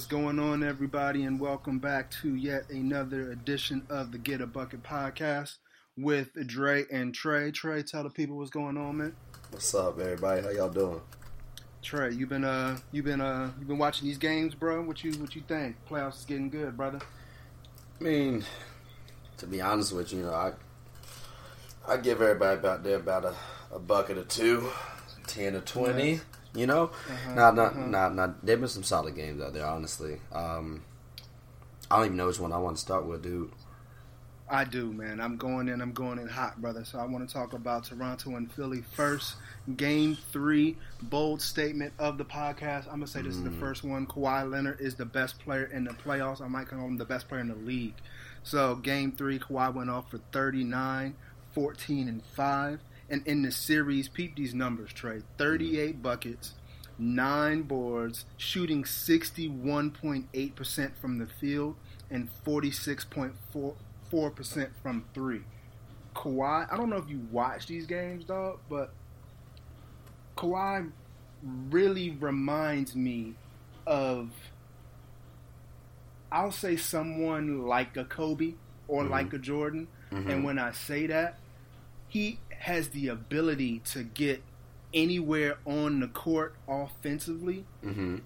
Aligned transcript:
What's 0.00 0.08
going 0.08 0.38
on, 0.38 0.62
everybody, 0.62 1.24
and 1.24 1.38
welcome 1.38 1.78
back 1.78 2.10
to 2.22 2.34
yet 2.34 2.70
another 2.70 3.32
edition 3.32 3.82
of 3.90 4.12
the 4.12 4.16
Get 4.16 4.40
a 4.40 4.46
Bucket 4.46 4.82
podcast 4.82 5.58
with 5.94 6.32
Dre 6.46 6.86
and 6.90 7.14
Trey. 7.14 7.50
Trey, 7.50 7.82
tell 7.82 8.04
the 8.04 8.08
people 8.08 8.38
what's 8.38 8.48
going 8.48 8.78
on, 8.78 8.96
man. 8.96 9.14
What's 9.50 9.74
up, 9.74 10.00
everybody? 10.00 10.40
How 10.40 10.48
y'all 10.48 10.70
doing? 10.70 11.02
Trey, 11.82 12.14
you 12.14 12.26
been 12.26 12.44
uh, 12.44 12.78
you 12.92 13.02
been 13.02 13.20
uh, 13.20 13.50
you 13.60 13.66
been 13.66 13.76
watching 13.76 14.08
these 14.08 14.16
games, 14.16 14.54
bro? 14.54 14.80
What 14.80 15.04
you 15.04 15.12
what 15.20 15.36
you 15.36 15.42
think? 15.46 15.76
Playoffs 15.86 16.20
is 16.20 16.24
getting 16.24 16.48
good, 16.48 16.78
brother. 16.78 17.00
I 18.00 18.02
mean, 18.02 18.42
to 19.36 19.46
be 19.46 19.60
honest 19.60 19.92
with 19.92 20.14
you, 20.14 20.20
you 20.20 20.24
know, 20.24 20.32
I 20.32 20.52
I 21.86 21.98
give 21.98 22.22
everybody 22.22 22.58
about 22.58 22.84
there 22.84 22.96
about 22.96 23.26
a, 23.26 23.34
a 23.70 23.78
bucket 23.78 24.16
or 24.16 24.24
two, 24.24 24.70
ten 25.26 25.54
or 25.56 25.60
twenty. 25.60 26.12
Nice. 26.12 26.24
You 26.54 26.66
know, 26.66 26.84
Uh-huh, 27.08 27.34
not 27.34 27.54
not 27.54 27.72
uh-huh. 27.72 27.86
not 27.86 28.14
not. 28.14 28.44
There've 28.46 28.58
been 28.60 28.68
some 28.68 28.82
solid 28.82 29.14
games 29.14 29.40
out 29.40 29.52
there, 29.54 29.66
honestly. 29.66 30.20
Um, 30.32 30.82
I 31.90 31.96
don't 31.96 32.06
even 32.06 32.16
know 32.16 32.26
which 32.26 32.40
one 32.40 32.52
I 32.52 32.58
want 32.58 32.76
to 32.76 32.80
start 32.82 33.06
with, 33.06 33.22
dude. 33.22 33.52
I 34.52 34.64
do, 34.64 34.92
man. 34.92 35.20
I'm 35.20 35.36
going 35.36 35.68
in. 35.68 35.80
I'm 35.80 35.92
going 35.92 36.18
in 36.18 36.26
hot, 36.26 36.60
brother. 36.60 36.84
So 36.84 36.98
I 36.98 37.04
want 37.06 37.26
to 37.28 37.32
talk 37.32 37.52
about 37.52 37.84
Toronto 37.84 38.34
and 38.34 38.50
Philly 38.50 38.82
first. 38.94 39.36
Game 39.76 40.16
three, 40.32 40.76
bold 41.00 41.40
statement 41.40 41.92
of 42.00 42.18
the 42.18 42.24
podcast. 42.24 42.86
I'm 42.86 42.94
gonna 42.94 43.06
say 43.06 43.22
this 43.22 43.36
is 43.36 43.44
the 43.44 43.50
Mm. 43.50 43.60
first 43.60 43.84
one. 43.84 44.06
Kawhi 44.08 44.50
Leonard 44.50 44.80
is 44.80 44.96
the 44.96 45.04
best 45.04 45.38
player 45.38 45.64
in 45.66 45.84
the 45.84 45.92
playoffs. 45.92 46.40
I 46.40 46.48
might 46.48 46.66
call 46.66 46.80
him 46.80 46.96
the 46.96 47.04
best 47.04 47.28
player 47.28 47.40
in 47.40 47.48
the 47.48 47.54
league. 47.54 47.94
So 48.42 48.74
game 48.74 49.12
three, 49.12 49.38
Kawhi 49.38 49.72
went 49.72 49.88
off 49.90 50.10
for 50.10 50.18
39, 50.32 51.14
14, 51.54 52.08
and 52.08 52.22
five. 52.34 52.80
And 53.10 53.26
in 53.26 53.42
the 53.42 53.50
series, 53.50 54.08
peep 54.08 54.36
these 54.36 54.54
numbers, 54.54 54.92
Trey. 54.92 55.22
38 55.36 56.00
buckets, 56.00 56.54
nine 56.98 57.62
boards, 57.62 58.24
shooting 58.36 58.84
61.8% 58.84 60.90
from 61.00 61.18
the 61.18 61.26
field, 61.26 61.76
and 62.10 62.28
forty-six 62.44 63.04
point 63.04 63.34
four 63.52 64.30
percent 64.30 64.70
from 64.82 65.04
three. 65.14 65.42
Kawhi, 66.14 66.72
I 66.72 66.76
don't 66.76 66.90
know 66.90 66.96
if 66.96 67.08
you 67.08 67.20
watch 67.30 67.66
these 67.66 67.86
games, 67.86 68.24
dog, 68.24 68.58
but 68.68 68.92
Kawhi 70.36 70.90
really 71.42 72.10
reminds 72.10 72.94
me 72.96 73.34
of 73.86 74.30
I'll 76.32 76.52
say 76.52 76.76
someone 76.76 77.66
like 77.66 77.96
a 77.96 78.04
Kobe 78.04 78.54
or 78.86 79.02
Mhm. 79.04 79.10
like 79.10 79.32
a 79.32 79.38
Jordan. 79.38 79.88
And 80.12 80.42
when 80.44 80.58
I 80.58 80.72
say 80.72 81.06
that, 81.06 81.38
he 82.08 82.40
has 82.60 82.88
the 82.90 83.08
ability 83.08 83.78
to 83.86 84.02
get 84.02 84.42
anywhere 84.92 85.56
on 85.64 86.00
the 86.00 86.08
court 86.08 86.54
offensively 86.68 87.64
Mm-hmm. 87.84 88.16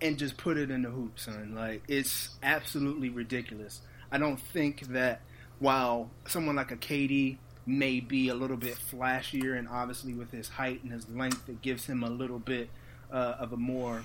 and 0.00 0.18
just 0.18 0.36
put 0.36 0.56
it 0.56 0.70
in 0.70 0.82
the 0.82 0.90
hoop, 0.90 1.18
son. 1.18 1.54
Like 1.54 1.82
it's 1.88 2.30
absolutely 2.42 3.08
ridiculous. 3.08 3.80
I 4.10 4.18
don't 4.18 4.40
think 4.40 4.80
that 4.88 5.20
while 5.58 6.10
someone 6.26 6.56
like 6.56 6.70
a 6.72 6.76
KD 6.76 7.38
may 7.66 8.00
be 8.00 8.28
a 8.28 8.34
little 8.34 8.56
bit 8.56 8.76
flashier, 8.90 9.58
and 9.58 9.68
obviously 9.68 10.12
with 10.14 10.30
his 10.30 10.48
height 10.48 10.82
and 10.82 10.92
his 10.92 11.08
length, 11.08 11.48
it 11.48 11.62
gives 11.62 11.86
him 11.86 12.02
a 12.02 12.10
little 12.10 12.38
bit 12.38 12.68
uh, 13.12 13.36
of 13.38 13.52
a 13.52 13.56
more 13.56 14.02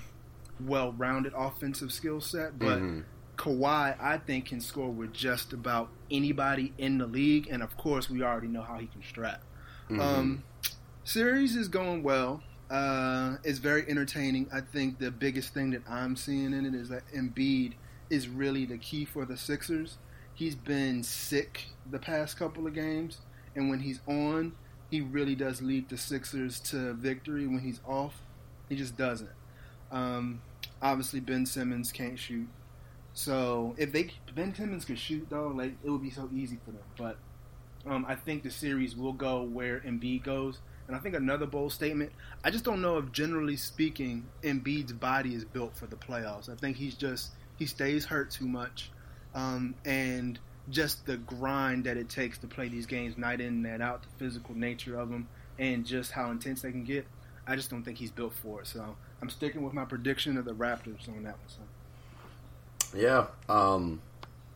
well-rounded 0.60 1.32
offensive 1.36 1.92
skill 1.92 2.20
set. 2.20 2.58
But 2.58 2.80
Mhm. 2.80 3.04
Kawhi, 3.36 3.96
I 4.00 4.18
think, 4.18 4.46
can 4.46 4.60
score 4.60 4.90
with 4.90 5.12
just 5.12 5.52
about 5.52 5.88
anybody 6.12 6.72
in 6.78 6.98
the 6.98 7.06
league, 7.06 7.48
and 7.50 7.62
of 7.62 7.76
course, 7.76 8.08
we 8.10 8.22
already 8.22 8.48
know 8.48 8.62
how 8.62 8.78
he 8.78 8.86
can 8.86 9.02
strap. 9.02 9.42
Mhm. 9.88 10.00
Um, 10.00 10.42
series 11.04 11.56
is 11.56 11.68
going 11.68 12.02
well. 12.02 12.42
Uh, 12.70 13.36
it's 13.44 13.58
very 13.58 13.88
entertaining. 13.88 14.48
I 14.52 14.60
think 14.60 14.98
the 14.98 15.10
biggest 15.10 15.52
thing 15.52 15.70
that 15.70 15.82
I'm 15.88 16.16
seeing 16.16 16.52
in 16.52 16.64
it 16.64 16.74
is 16.74 16.88
that 16.88 17.02
Embiid 17.12 17.74
is 18.08 18.28
really 18.28 18.64
the 18.64 18.78
key 18.78 19.04
for 19.04 19.24
the 19.24 19.36
Sixers. 19.36 19.98
He's 20.34 20.54
been 20.54 21.02
sick 21.02 21.66
the 21.90 21.98
past 21.98 22.36
couple 22.38 22.66
of 22.66 22.74
games, 22.74 23.18
and 23.54 23.68
when 23.68 23.80
he's 23.80 24.00
on, 24.06 24.52
he 24.90 25.00
really 25.00 25.34
does 25.34 25.60
lead 25.60 25.88
the 25.88 25.98
Sixers 25.98 26.60
to 26.60 26.94
victory. 26.94 27.46
When 27.46 27.60
he's 27.60 27.80
off, 27.86 28.22
he 28.68 28.76
just 28.76 28.96
doesn't. 28.96 29.30
Um, 29.90 30.40
obviously, 30.80 31.20
Ben 31.20 31.44
Simmons 31.44 31.92
can't 31.92 32.18
shoot. 32.18 32.48
So 33.14 33.74
if 33.76 33.92
they 33.92 34.10
Ben 34.34 34.54
Simmons 34.54 34.84
could 34.84 34.98
shoot 34.98 35.26
though, 35.28 35.48
like 35.48 35.74
it 35.84 35.90
would 35.90 36.02
be 36.02 36.10
so 36.10 36.28
easy 36.34 36.58
for 36.64 36.70
them. 36.70 36.82
But 36.96 37.18
um, 37.86 38.06
I 38.08 38.14
think 38.14 38.42
the 38.42 38.50
series 38.50 38.96
will 38.96 39.12
go 39.12 39.42
where 39.42 39.80
Embiid 39.80 40.24
goes. 40.24 40.60
And 40.88 40.96
I 40.96 40.98
think 40.98 41.14
another 41.14 41.46
bold 41.46 41.72
statement. 41.72 42.12
I 42.44 42.50
just 42.50 42.64
don't 42.64 42.82
know 42.82 42.98
if, 42.98 43.12
generally 43.12 43.56
speaking, 43.56 44.26
Embiid's 44.42 44.92
body 44.92 45.34
is 45.34 45.44
built 45.44 45.76
for 45.76 45.86
the 45.86 45.96
playoffs. 45.96 46.50
I 46.50 46.56
think 46.56 46.76
he's 46.76 46.96
just 46.96 47.30
he 47.56 47.66
stays 47.66 48.04
hurt 48.04 48.30
too 48.30 48.48
much, 48.48 48.90
um, 49.34 49.74
and 49.84 50.38
just 50.68 51.06
the 51.06 51.16
grind 51.16 51.84
that 51.84 51.96
it 51.96 52.08
takes 52.08 52.38
to 52.38 52.46
play 52.46 52.68
these 52.68 52.86
games 52.86 53.16
night 53.16 53.40
in 53.40 53.64
and 53.64 53.82
out, 53.82 54.02
the 54.02 54.08
physical 54.24 54.56
nature 54.56 54.98
of 54.98 55.08
them, 55.08 55.28
and 55.58 55.86
just 55.86 56.10
how 56.10 56.30
intense 56.30 56.62
they 56.62 56.72
can 56.72 56.84
get. 56.84 57.06
I 57.46 57.56
just 57.56 57.70
don't 57.70 57.84
think 57.84 57.98
he's 57.98 58.10
built 58.10 58.34
for 58.34 58.60
it. 58.60 58.66
So 58.66 58.96
I'm 59.20 59.30
sticking 59.30 59.62
with 59.62 59.72
my 59.72 59.84
prediction 59.84 60.36
of 60.36 60.44
the 60.44 60.52
Raptors 60.52 61.08
on 61.08 61.22
that 61.22 61.38
one. 61.38 61.48
So. 61.48 61.60
Yeah. 62.94 63.26
Um, 63.48 64.00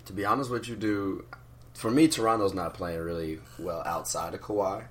to 0.05 0.13
be 0.13 0.25
honest 0.25 0.51
with 0.51 0.69
you, 0.69 0.77
do 0.77 1.25
for 1.75 1.91
me, 1.91 2.09
Toronto's 2.09 2.55
not 2.55 2.75
playing 2.75 3.01
really 3.01 3.41
well 3.59 3.83
outside 3.85 4.35
of 4.35 4.41
Kawhi. 4.41 4.85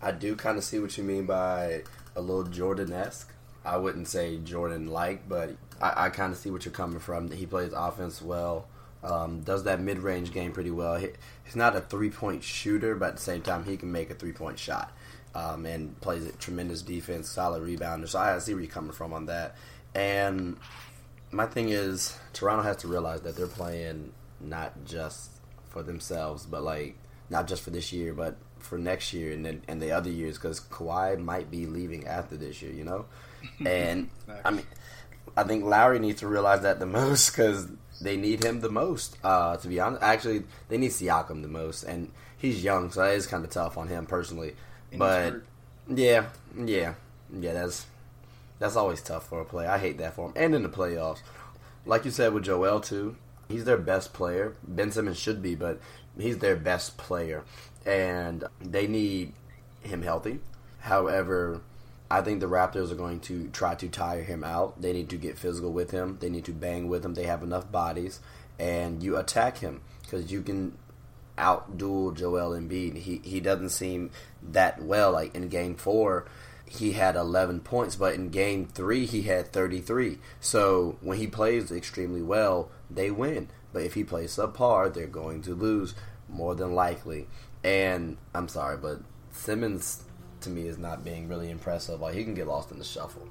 I 0.00 0.12
do 0.12 0.34
kind 0.34 0.56
of 0.56 0.64
see 0.64 0.78
what 0.78 0.96
you 0.96 1.04
mean 1.04 1.26
by 1.26 1.82
a 2.16 2.20
little 2.20 2.44
Jordan 2.44 2.92
esque. 2.92 3.32
I 3.64 3.76
wouldn't 3.76 4.08
say 4.08 4.38
Jordan 4.38 4.86
like, 4.86 5.28
but 5.28 5.56
I, 5.80 6.06
I 6.06 6.08
kind 6.08 6.32
of 6.32 6.38
see 6.38 6.50
what 6.50 6.64
you're 6.64 6.72
coming 6.72 6.98
from. 6.98 7.30
He 7.30 7.44
plays 7.44 7.74
offense 7.74 8.22
well, 8.22 8.66
um, 9.04 9.40
does 9.40 9.64
that 9.64 9.80
mid 9.80 9.98
range 9.98 10.32
game 10.32 10.52
pretty 10.52 10.70
well. 10.70 10.96
He, 10.96 11.08
he's 11.44 11.56
not 11.56 11.76
a 11.76 11.80
three 11.80 12.10
point 12.10 12.42
shooter, 12.42 12.94
but 12.94 13.10
at 13.10 13.16
the 13.16 13.22
same 13.22 13.42
time, 13.42 13.64
he 13.64 13.76
can 13.76 13.92
make 13.92 14.10
a 14.10 14.14
three 14.14 14.32
point 14.32 14.58
shot 14.58 14.92
um, 15.34 15.66
and 15.66 15.98
plays 16.00 16.24
a 16.24 16.32
tremendous 16.32 16.80
defense, 16.80 17.28
solid 17.28 17.62
rebounder. 17.62 18.08
So 18.08 18.18
I 18.18 18.38
see 18.38 18.54
where 18.54 18.62
you're 18.62 18.72
coming 18.72 18.92
from 18.92 19.12
on 19.12 19.26
that. 19.26 19.56
And 19.94 20.56
my 21.32 21.46
thing 21.46 21.68
is, 21.68 22.16
Toronto 22.32 22.62
has 22.62 22.78
to 22.78 22.88
realize 22.88 23.22
that 23.22 23.36
they're 23.36 23.46
playing 23.46 24.12
not 24.40 24.84
just 24.84 25.30
for 25.68 25.82
themselves, 25.82 26.46
but 26.46 26.62
like 26.62 26.96
not 27.28 27.46
just 27.46 27.62
for 27.62 27.70
this 27.70 27.92
year, 27.92 28.12
but 28.14 28.36
for 28.58 28.76
next 28.78 29.12
year 29.12 29.32
and 29.32 29.44
then 29.44 29.62
and 29.68 29.80
the 29.80 29.92
other 29.92 30.10
years 30.10 30.36
because 30.36 30.60
Kawhi 30.60 31.18
might 31.18 31.50
be 31.50 31.66
leaving 31.66 32.06
after 32.06 32.36
this 32.36 32.60
year, 32.62 32.72
you 32.72 32.84
know. 32.84 33.06
And 33.64 34.10
I 34.44 34.50
mean, 34.50 34.66
I 35.36 35.44
think 35.44 35.64
Lowry 35.64 35.98
needs 35.98 36.20
to 36.20 36.26
realize 36.26 36.62
that 36.62 36.78
the 36.78 36.86
most 36.86 37.30
because 37.30 37.68
they 38.00 38.16
need 38.16 38.44
him 38.44 38.60
the 38.60 38.68
most. 38.70 39.16
Uh, 39.22 39.56
to 39.56 39.68
be 39.68 39.80
honest, 39.80 40.02
actually, 40.02 40.44
they 40.68 40.78
need 40.78 40.90
Siakam 40.90 41.42
the 41.42 41.48
most, 41.48 41.84
and 41.84 42.10
he's 42.36 42.62
young, 42.62 42.90
so 42.90 43.00
that 43.00 43.14
is 43.14 43.26
kind 43.26 43.44
of 43.44 43.50
tough 43.50 43.78
on 43.78 43.88
him 43.88 44.06
personally. 44.06 44.56
And 44.90 44.98
but 44.98 45.34
yeah, 45.88 46.26
yeah, 46.56 46.94
yeah, 47.38 47.52
that's 47.52 47.86
that's 48.60 48.76
always 48.76 49.02
tough 49.02 49.28
for 49.28 49.40
a 49.40 49.44
player. 49.44 49.68
I 49.68 49.78
hate 49.78 49.98
that 49.98 50.14
for 50.14 50.26
him, 50.26 50.34
and 50.36 50.54
in 50.54 50.62
the 50.62 50.68
playoffs, 50.68 51.22
like 51.84 52.04
you 52.04 52.12
said 52.12 52.32
with 52.32 52.44
Joel 52.44 52.80
too, 52.80 53.16
he's 53.48 53.64
their 53.64 53.78
best 53.78 54.12
player. 54.12 54.54
Ben 54.62 54.92
Simmons 54.92 55.18
should 55.18 55.42
be, 55.42 55.56
but 55.56 55.80
he's 56.16 56.38
their 56.38 56.54
best 56.54 56.96
player, 56.96 57.42
and 57.84 58.44
they 58.60 58.86
need 58.86 59.32
him 59.82 60.02
healthy. 60.02 60.38
However, 60.80 61.62
I 62.10 62.20
think 62.20 62.40
the 62.40 62.48
Raptors 62.48 62.90
are 62.90 62.96
going 62.96 63.20
to 63.20 63.48
try 63.48 63.74
to 63.76 63.88
tire 63.88 64.22
him 64.22 64.44
out. 64.44 64.80
They 64.80 64.92
need 64.92 65.08
to 65.10 65.16
get 65.16 65.38
physical 65.38 65.72
with 65.72 65.90
him. 65.90 66.18
They 66.20 66.28
need 66.28 66.44
to 66.44 66.52
bang 66.52 66.88
with 66.88 67.04
him. 67.04 67.14
They 67.14 67.24
have 67.24 67.42
enough 67.42 67.72
bodies, 67.72 68.20
and 68.58 69.02
you 69.02 69.16
attack 69.16 69.58
him 69.58 69.80
because 70.02 70.30
you 70.30 70.42
can 70.42 70.76
outduel 71.38 72.14
Joel 72.14 72.50
Embiid. 72.50 72.98
He 72.98 73.20
he 73.24 73.40
doesn't 73.40 73.70
seem 73.70 74.10
that 74.42 74.82
well. 74.82 75.12
Like 75.12 75.34
in 75.34 75.48
Game 75.48 75.74
Four, 75.74 76.26
he 76.70 76.92
had 76.92 77.16
11 77.16 77.60
points, 77.60 77.96
but 77.96 78.14
in 78.14 78.30
Game 78.30 78.64
Three 78.64 79.04
he 79.04 79.22
had 79.22 79.52
33. 79.52 80.18
So 80.38 80.98
when 81.00 81.18
he 81.18 81.26
plays 81.26 81.72
extremely 81.72 82.22
well, 82.22 82.70
they 82.88 83.10
win. 83.10 83.48
But 83.72 83.82
if 83.82 83.94
he 83.94 84.04
plays 84.04 84.36
subpar, 84.36 84.94
they're 84.94 85.08
going 85.08 85.42
to 85.42 85.54
lose 85.54 85.94
more 86.28 86.54
than 86.54 86.74
likely. 86.74 87.26
And 87.64 88.18
I'm 88.34 88.48
sorry, 88.48 88.76
but 88.76 89.00
Simmons 89.32 90.04
to 90.42 90.50
me 90.50 90.68
is 90.68 90.78
not 90.78 91.04
being 91.04 91.28
really 91.28 91.50
impressive. 91.50 92.00
Like 92.00 92.14
he 92.14 92.22
can 92.22 92.34
get 92.34 92.46
lost 92.46 92.70
in 92.70 92.78
the 92.78 92.84
shuffle. 92.84 93.26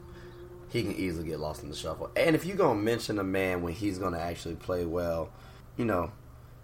He 0.69 0.83
can 0.83 0.95
easily 0.95 1.27
get 1.27 1.39
lost 1.39 1.63
in 1.63 1.69
the 1.69 1.75
shuffle. 1.75 2.11
And 2.17 2.35
if 2.35 2.45
you're 2.45 2.57
gonna 2.57 2.79
mention 2.79 3.19
a 3.19 3.23
man 3.23 3.61
when 3.61 3.73
he's 3.73 3.97
gonna 3.97 4.19
actually 4.19 4.55
play 4.55 4.85
well, 4.85 5.29
you 5.77 5.85
know, 5.85 6.11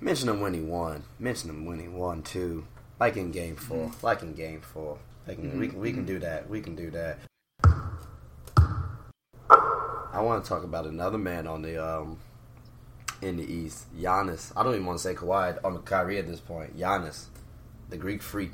mention 0.01 0.27
him 0.27 0.42
when 0.42 0.54
he 0.54 0.62
won. 0.62 1.06
Mention 1.19 1.50
him 1.50 1.66
when 1.66 1.80
he 1.80 1.88
won 1.88 2.22
too. 2.22 2.68
Like 3.00 3.16
in 3.16 3.31
game 3.31 3.56
4 3.56 3.77
mm-hmm. 3.77 4.06
Like 4.06 4.22
in 4.22 4.33
game 4.33 4.60
four. 4.60 5.00
In- 5.27 5.60
we 5.60 5.68
can 5.69 5.80
we 5.80 5.92
can 5.92 6.06
do 6.06 6.19
that. 6.19 6.50
We 6.50 6.62
can 6.62 6.75
do 6.75 6.92
that. 6.92 7.18
I 9.50 10.22
want 10.22 10.44
to 10.44 10.50
talk 10.50 10.63
about 10.63 10.86
another 10.86 11.18
man 11.18 11.48
on 11.48 11.62
the 11.62 11.83
um 11.83 12.18
in 13.22 13.38
the 13.38 13.44
East, 13.44 13.86
Giannis. 13.98 14.51
I 14.56 14.63
don't 14.63 14.74
even 14.74 14.86
want 14.86 15.00
to 15.00 15.04
say 15.04 15.13
Kawhi 15.16 15.57
on 15.63 15.77
Kyrie 15.83 16.18
at 16.19 16.27
this 16.27 16.39
point. 16.39 16.77
Giannis, 16.77 17.25
the 17.89 17.98
Greek 17.98 18.22
freak. 18.22 18.51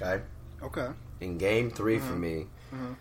Okay, 0.00 0.22
Okay. 0.62 0.88
in 1.20 1.38
Game 1.38 1.70
3 1.70 1.98
for 1.98 2.14
Mhm. 2.14 2.20
me, 2.20 2.46
Mhm. 2.72 2.96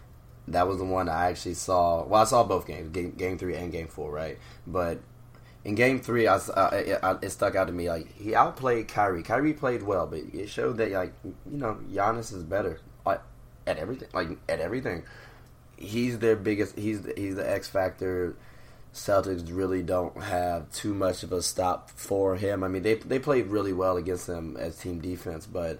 that 0.47 0.67
was 0.67 0.77
the 0.79 0.85
one 0.85 1.09
I 1.09 1.29
actually 1.29 1.53
saw. 1.53 2.03
Well, 2.05 2.21
I 2.21 2.25
saw 2.25 2.43
both 2.43 2.65
games, 2.65 2.89
game, 2.89 3.11
game 3.11 3.37
three 3.37 3.55
and 3.55 3.71
game 3.71 3.87
four, 3.87 4.11
right? 4.11 4.37
But 4.65 4.99
in 5.63 5.75
game 5.75 5.99
three, 5.99 6.27
I, 6.27 6.35
uh, 6.37 6.69
it, 6.73 6.99
it, 7.21 7.29
stuck 7.29 7.55
out 7.55 7.67
to 7.67 7.73
me 7.73 7.87
like 7.89 8.11
he 8.13 8.33
outplayed 8.33 8.87
Kyrie. 8.87 9.21
Kyrie 9.23 9.53
played 9.53 9.83
well, 9.83 10.07
but 10.07 10.19
it 10.33 10.49
showed 10.49 10.77
that 10.77 10.91
like 10.91 11.13
you 11.23 11.35
know 11.57 11.75
Giannis 11.91 12.33
is 12.33 12.43
better 12.43 12.79
at, 13.67 13.77
everything. 13.77 14.09
Like 14.13 14.29
at 14.49 14.59
everything, 14.59 15.03
he's 15.77 16.19
their 16.19 16.35
biggest. 16.35 16.77
He's 16.77 17.05
he's 17.15 17.35
the 17.35 17.49
X 17.49 17.67
factor. 17.67 18.35
Celtics 18.93 19.55
really 19.55 19.83
don't 19.83 20.19
have 20.23 20.71
too 20.71 20.93
much 20.93 21.21
of 21.21 21.31
a 21.31 21.43
stop 21.43 21.91
for 21.91 22.35
him. 22.35 22.63
I 22.63 22.67
mean, 22.67 22.81
they 22.83 22.95
they 22.95 23.19
played 23.19 23.47
really 23.47 23.73
well 23.73 23.97
against 23.97 24.27
him 24.27 24.57
as 24.57 24.77
team 24.77 24.99
defense, 24.99 25.45
but 25.45 25.79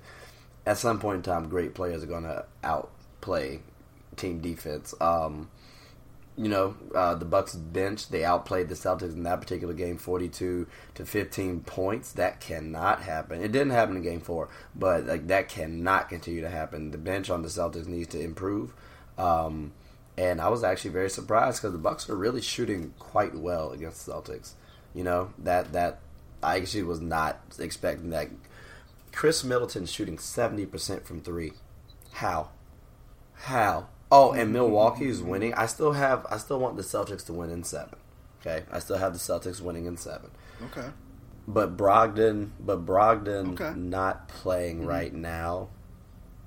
at 0.66 0.78
some 0.78 1.00
point 1.00 1.18
in 1.18 1.22
time, 1.24 1.50
great 1.50 1.74
players 1.74 2.04
are 2.04 2.08
going 2.08 2.24
to 2.24 2.46
outplay 2.64 3.62
team 4.18 4.40
defense. 4.40 4.94
Um, 5.00 5.50
you 6.38 6.50
know, 6.50 6.76
uh, 6.94 7.16
the 7.16 7.26
Bucks 7.26 7.56
bench 7.56 8.10
they 8.10 8.24
outplayed 8.24 8.70
the 8.70 8.76
Celtics 8.76 9.14
in 9.14 9.24
that 9.24 9.42
particular 9.42 9.74
game, 9.74 9.98
forty-two 9.98 10.68
to 10.94 11.06
fifteen 11.06 11.62
points. 11.62 12.12
That 12.12 12.40
cannot 12.40 13.02
happen. 13.02 13.42
It 13.42 13.52
didn't 13.52 13.72
happen 13.72 13.98
in 13.98 14.04
Game 14.04 14.22
Four, 14.22 14.50
but 14.76 15.08
like 15.08 15.28
that 15.28 15.50
cannot 15.50 16.10
continue 16.10 16.42
to 16.42 16.50
happen. 16.50 16.92
The 16.92 17.00
bench 17.00 17.32
on 17.32 17.42
the 17.42 17.48
Celtics 17.50 17.88
needs 17.88 18.10
to 18.10 18.22
improve. 18.22 18.74
Um, 19.18 19.74
and 20.16 20.40
I 20.40 20.50
was 20.50 20.64
actually 20.64 20.92
very 20.92 21.10
surprised 21.10 21.62
because 21.62 21.74
the 21.74 21.80
Bucks 21.80 22.08
are 22.10 22.16
really 22.16 22.42
shooting 22.42 22.94
quite 23.00 23.36
well 23.36 23.72
against 23.72 24.06
the 24.06 24.14
Celtics. 24.14 24.52
You 24.94 25.04
know 25.04 25.34
that 25.40 25.74
that 25.74 26.00
I 26.44 26.58
actually 26.58 26.84
was 26.84 27.02
not 27.02 27.42
expecting 27.60 28.12
that. 28.12 28.30
Khris 29.12 29.44
Middleton 29.44 29.88
shooting 29.88 30.20
seventy 30.20 30.68
percent 30.68 31.04
from 31.08 31.22
three. 31.22 31.54
How? 32.12 32.50
How? 33.34 33.88
Oh, 34.12 34.32
and 34.32 34.54
Milwaukee 34.54 35.08
is 35.08 35.22
winning. 35.22 35.54
I 35.54 35.66
still 35.66 35.94
have. 35.94 36.26
I 36.30 36.38
still 36.38 36.60
want 36.60 36.78
the 36.78 36.84
Celtics 36.84 37.26
to 37.26 37.34
win 37.34 37.50
in 37.50 37.64
seven. 37.64 38.00
Okay, 38.40 38.64
I 38.72 38.80
still 38.80 38.98
have 38.98 39.14
the 39.14 39.20
Celtics 39.20 39.60
winning 39.60 39.86
in 39.86 39.98
seven. 39.98 40.32
Okay. 40.64 40.88
But 41.48 41.78
Brogdon, 41.78 42.52
but 42.60 42.86
Brogdon 42.86 43.60
okay. 43.60 43.78
not 43.78 44.28
playing 44.28 44.80
mm-hmm. 44.80 44.88
right 44.88 45.14
now. 45.14 45.70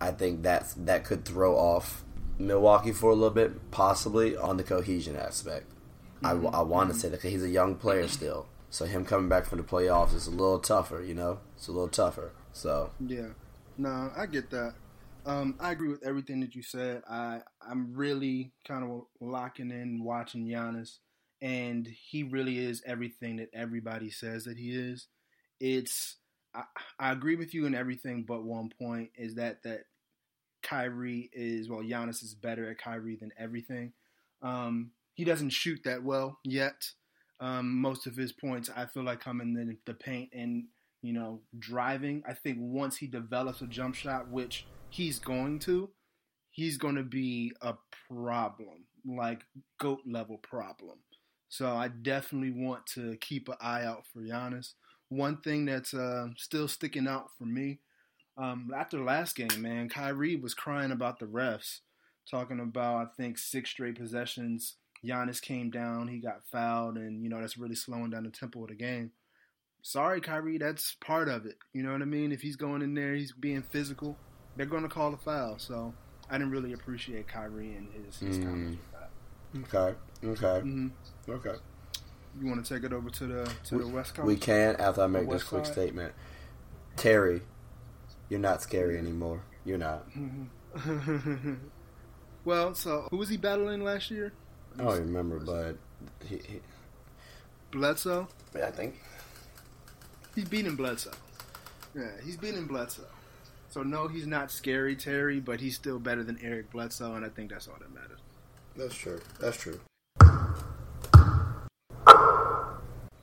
I 0.01 0.11
think 0.13 0.43
that's 0.43 0.75
that 0.75 1.05
could 1.05 1.25
throw 1.25 1.57
off 1.57 2.05
Milwaukee 2.39 2.93
for 2.93 3.11
a 3.11 3.15
little 3.15 3.31
bit, 3.31 3.71
possibly 3.71 4.37
on 4.37 4.57
the 4.57 4.63
cohesion 4.63 5.17
aspect. 5.17 5.71
Mm-hmm. 6.23 6.47
I, 6.47 6.61
I 6.61 6.63
want 6.63 6.93
to 6.93 6.99
say 6.99 7.09
that 7.11 7.23
he's 7.23 7.43
a 7.43 7.49
young 7.49 7.75
player 7.75 8.09
still, 8.09 8.47
so 8.71 8.87
him 8.87 9.05
coming 9.05 9.29
back 9.29 9.45
from 9.45 9.59
the 9.59 9.65
playoffs 9.65 10.15
is 10.15 10.27
a 10.27 10.31
little 10.31 10.59
tougher. 10.59 11.03
You 11.03 11.15
know, 11.15 11.41
it's 11.57 11.69
a 11.69 11.73
little 11.73 11.89
tougher. 11.89 12.33
So 12.53 12.91
yeah, 13.07 13.29
no, 13.77 14.11
I 14.17 14.25
get 14.25 14.49
that. 14.51 14.75
Um, 15.27 15.57
I 15.61 15.73
agree 15.73 15.89
with 15.89 16.05
everything 16.05 16.41
that 16.41 16.55
you 16.55 16.63
said. 16.63 17.03
I 17.09 17.41
I'm 17.61 17.93
really 17.95 18.53
kind 18.67 18.85
of 18.85 19.03
locking 19.21 19.71
in 19.71 20.03
watching 20.03 20.47
Giannis, 20.47 20.99
and 21.43 21.87
he 21.87 22.23
really 22.23 22.59
is 22.59 22.83
everything 22.87 23.37
that 23.37 23.51
everybody 23.53 24.11
says 24.11 24.45
that 24.45 24.57
he 24.57 24.71
is. 24.71 25.09
It's 25.61 26.17
I, 26.55 26.63
I 26.99 27.13
agree 27.13 27.37
with 27.37 27.55
you 27.55 27.67
in 27.67 27.75
everything, 27.75 28.25
but 28.27 28.45
one 28.45 28.71
point 28.81 29.11
is 29.17 29.35
that 29.35 29.63
that 29.65 29.81
Kyrie 30.63 31.31
is 31.33 31.69
well, 31.69 31.81
Giannis 31.81 32.23
is 32.23 32.35
better 32.35 32.71
at 32.71 32.79
Kyrie 32.79 33.17
than 33.17 33.33
everything. 33.39 33.93
Um, 34.43 34.93
he 35.15 35.25
doesn't 35.25 35.51
shoot 35.51 35.81
that 35.85 36.03
well 36.03 36.39
yet. 36.45 36.91
Um, 37.41 37.81
most 37.81 38.07
of 38.07 38.17
his 38.17 38.33
points, 38.33 38.71
I 38.75 38.87
feel 38.87 39.03
like, 39.03 39.21
come 39.21 39.41
in 39.41 39.55
the, 39.55 39.77
the 39.87 39.95
paint 39.95 40.31
and 40.33 40.65
you 41.03 41.13
know 41.13 41.41
driving. 41.59 42.23
I 42.27 42.33
think 42.33 42.57
once 42.61 42.97
he 42.97 43.07
develops 43.07 43.61
a 43.61 43.67
jump 43.67 43.95
shot, 43.95 44.31
which 44.31 44.67
he's 44.91 45.19
going 45.19 45.59
to, 45.61 45.91
he's 46.51 46.77
going 46.77 46.97
to 46.97 47.03
be 47.03 47.53
a 47.63 47.75
problem, 48.09 48.85
like 49.07 49.43
goat 49.79 50.01
level 50.07 50.39
problem. 50.39 50.99
So 51.49 51.75
I 51.75 51.89
definitely 51.89 52.53
want 52.53 52.87
to 52.95 53.17
keep 53.21 53.49
an 53.49 53.57
eye 53.61 53.85
out 53.85 54.05
for 54.13 54.21
Giannis. 54.21 54.75
One 55.09 55.39
thing 55.39 55.65
that's 55.65 55.95
uh, 55.95 56.29
still 56.37 56.69
sticking 56.69 57.09
out 57.09 57.31
for 57.37 57.45
me 57.45 57.81
um, 58.41 58.73
after 58.75 59.03
last 59.03 59.37
game, 59.37 59.49
man, 59.61 59.89
Kyrie 59.89 60.37
was 60.37 60.55
crying 60.55 60.93
about 60.93 61.19
the 61.19 61.27
refs, 61.27 61.81
talking 62.31 62.61
about 62.61 62.97
I 62.97 63.05
think 63.17 63.37
six 63.37 63.71
straight 63.71 63.99
possessions. 63.99 64.77
Giannis 65.05 65.43
came 65.43 65.71
down, 65.71 66.09
he 66.09 66.19
got 66.19 66.45
fouled, 66.51 66.97
and 66.97 67.23
you 67.23 67.29
know 67.29 67.41
that's 67.41 67.59
really 67.59 67.75
slowing 67.75 68.11
down 68.11 68.25
the 68.25 68.31
tempo 68.31 68.63
of 68.63 68.69
the 68.69 68.75
game. 68.75 69.13
Sorry, 69.83 70.21
Kyrie, 70.21 70.59
that's 70.59 70.97
part 71.01 71.29
of 71.29 71.47
it. 71.47 71.57
You 71.73 71.83
know 71.83 71.93
what 71.93 72.03
I 72.03 72.07
mean? 72.07 72.33
If 72.33 72.41
he's 72.43 72.57
going 72.57 72.83
in 72.83 72.95
there, 72.95 73.15
he's 73.15 73.33
being 73.33 73.63
physical 73.63 74.17
they're 74.57 74.67
going 74.67 74.83
to 74.83 74.89
call 74.89 75.15
a 75.15 75.17
foul. 75.17 75.59
So 75.59 75.95
I 76.29 76.39
didn't 76.39 76.53
really 76.53 76.73
appreciate 76.73 77.29
Kyrie 77.29 77.75
and 77.75 77.89
his, 77.93 78.19
his 78.19 78.39
mm. 78.39 78.45
comments 78.45 78.79
with 79.53 79.71
that. 79.71 79.79
Okay. 79.79 79.97
Okay. 80.25 80.67
Mm-hmm. 80.67 81.31
Okay. 81.31 81.55
You 82.41 82.47
want 82.47 82.65
to 82.65 82.75
take 82.75 82.85
it 82.85 82.93
over 82.93 83.11
to 83.11 83.27
the 83.27 83.53
to 83.65 83.79
we, 83.79 83.85
the 83.85 83.89
West 83.89 84.15
Coast? 84.15 84.27
We 84.27 84.37
can 84.37 84.77
after 84.77 85.03
I 85.03 85.07
make 85.09 85.29
this 85.29 85.43
quick 85.43 85.67
side? 85.67 85.73
statement. 85.73 86.15
Terry, 86.97 87.43
you're 88.29 88.41
not 88.41 88.63
scary 88.63 88.99
anymore. 88.99 89.43
You're 89.65 89.79
not. 89.79 90.07
well, 92.45 92.75
so 92.75 93.09
who 93.11 93.17
was 93.17 93.29
he 93.29 93.37
battling 93.37 93.83
last 93.83 94.11
year? 94.11 94.33
I 94.79 94.85
don't 94.85 95.01
remember, 95.01 95.41
but 95.41 95.77
he, 96.27 96.37
he 96.37 96.61
Bledsoe. 97.73 98.29
Yeah, 98.57 98.69
I 98.69 98.71
think 98.71 98.95
he's 100.35 100.49
beating 100.49 100.77
Bledsoe. 100.77 101.13
Yeah, 101.95 102.11
he's 102.25 102.37
beating 102.37 102.67
Bledsoe. 102.67 103.03
So 103.71 103.85
no, 103.85 104.09
he's 104.09 104.27
not 104.27 104.51
scary 104.51 104.97
Terry, 104.97 105.39
but 105.41 105.61
he's 105.61 105.77
still 105.77 105.99
better 105.99 106.25
than 106.25 106.39
Eric 106.43 106.73
Bledsoe, 106.73 107.15
and 107.15 107.25
I 107.25 107.29
think 107.29 107.51
that's 107.51 107.69
all 107.69 107.77
that 107.79 107.95
matters. 107.95 108.19
That's 108.77 108.95
true. 108.95 109.21
That's 109.39 109.57
true. 109.57 109.81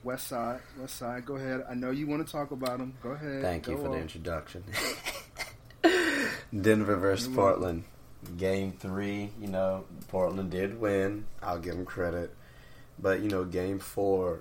West 0.02 0.28
Side, 0.28 0.60
West 0.80 0.96
Side. 0.96 1.26
Go 1.26 1.36
ahead. 1.36 1.64
I 1.68 1.74
know 1.74 1.90
you 1.90 2.06
want 2.06 2.26
to 2.26 2.32
talk 2.32 2.50
about 2.50 2.80
him. 2.80 2.94
Go 3.02 3.10
ahead. 3.10 3.42
Thank 3.42 3.64
Go 3.64 3.72
you 3.72 3.78
for 3.78 3.86
on. 3.86 3.92
the 3.92 3.98
introduction. 3.98 4.64
Denver 6.60 6.96
versus 6.96 7.28
Portland. 7.28 7.84
Game 8.38 8.72
three, 8.72 9.30
you 9.38 9.48
know, 9.48 9.84
Portland 10.08 10.50
did 10.50 10.80
win. 10.80 11.26
I'll 11.42 11.58
give 11.58 11.76
them 11.76 11.84
credit. 11.84 12.34
But, 12.98 13.20
you 13.20 13.28
know, 13.28 13.44
game 13.44 13.78
four, 13.78 14.40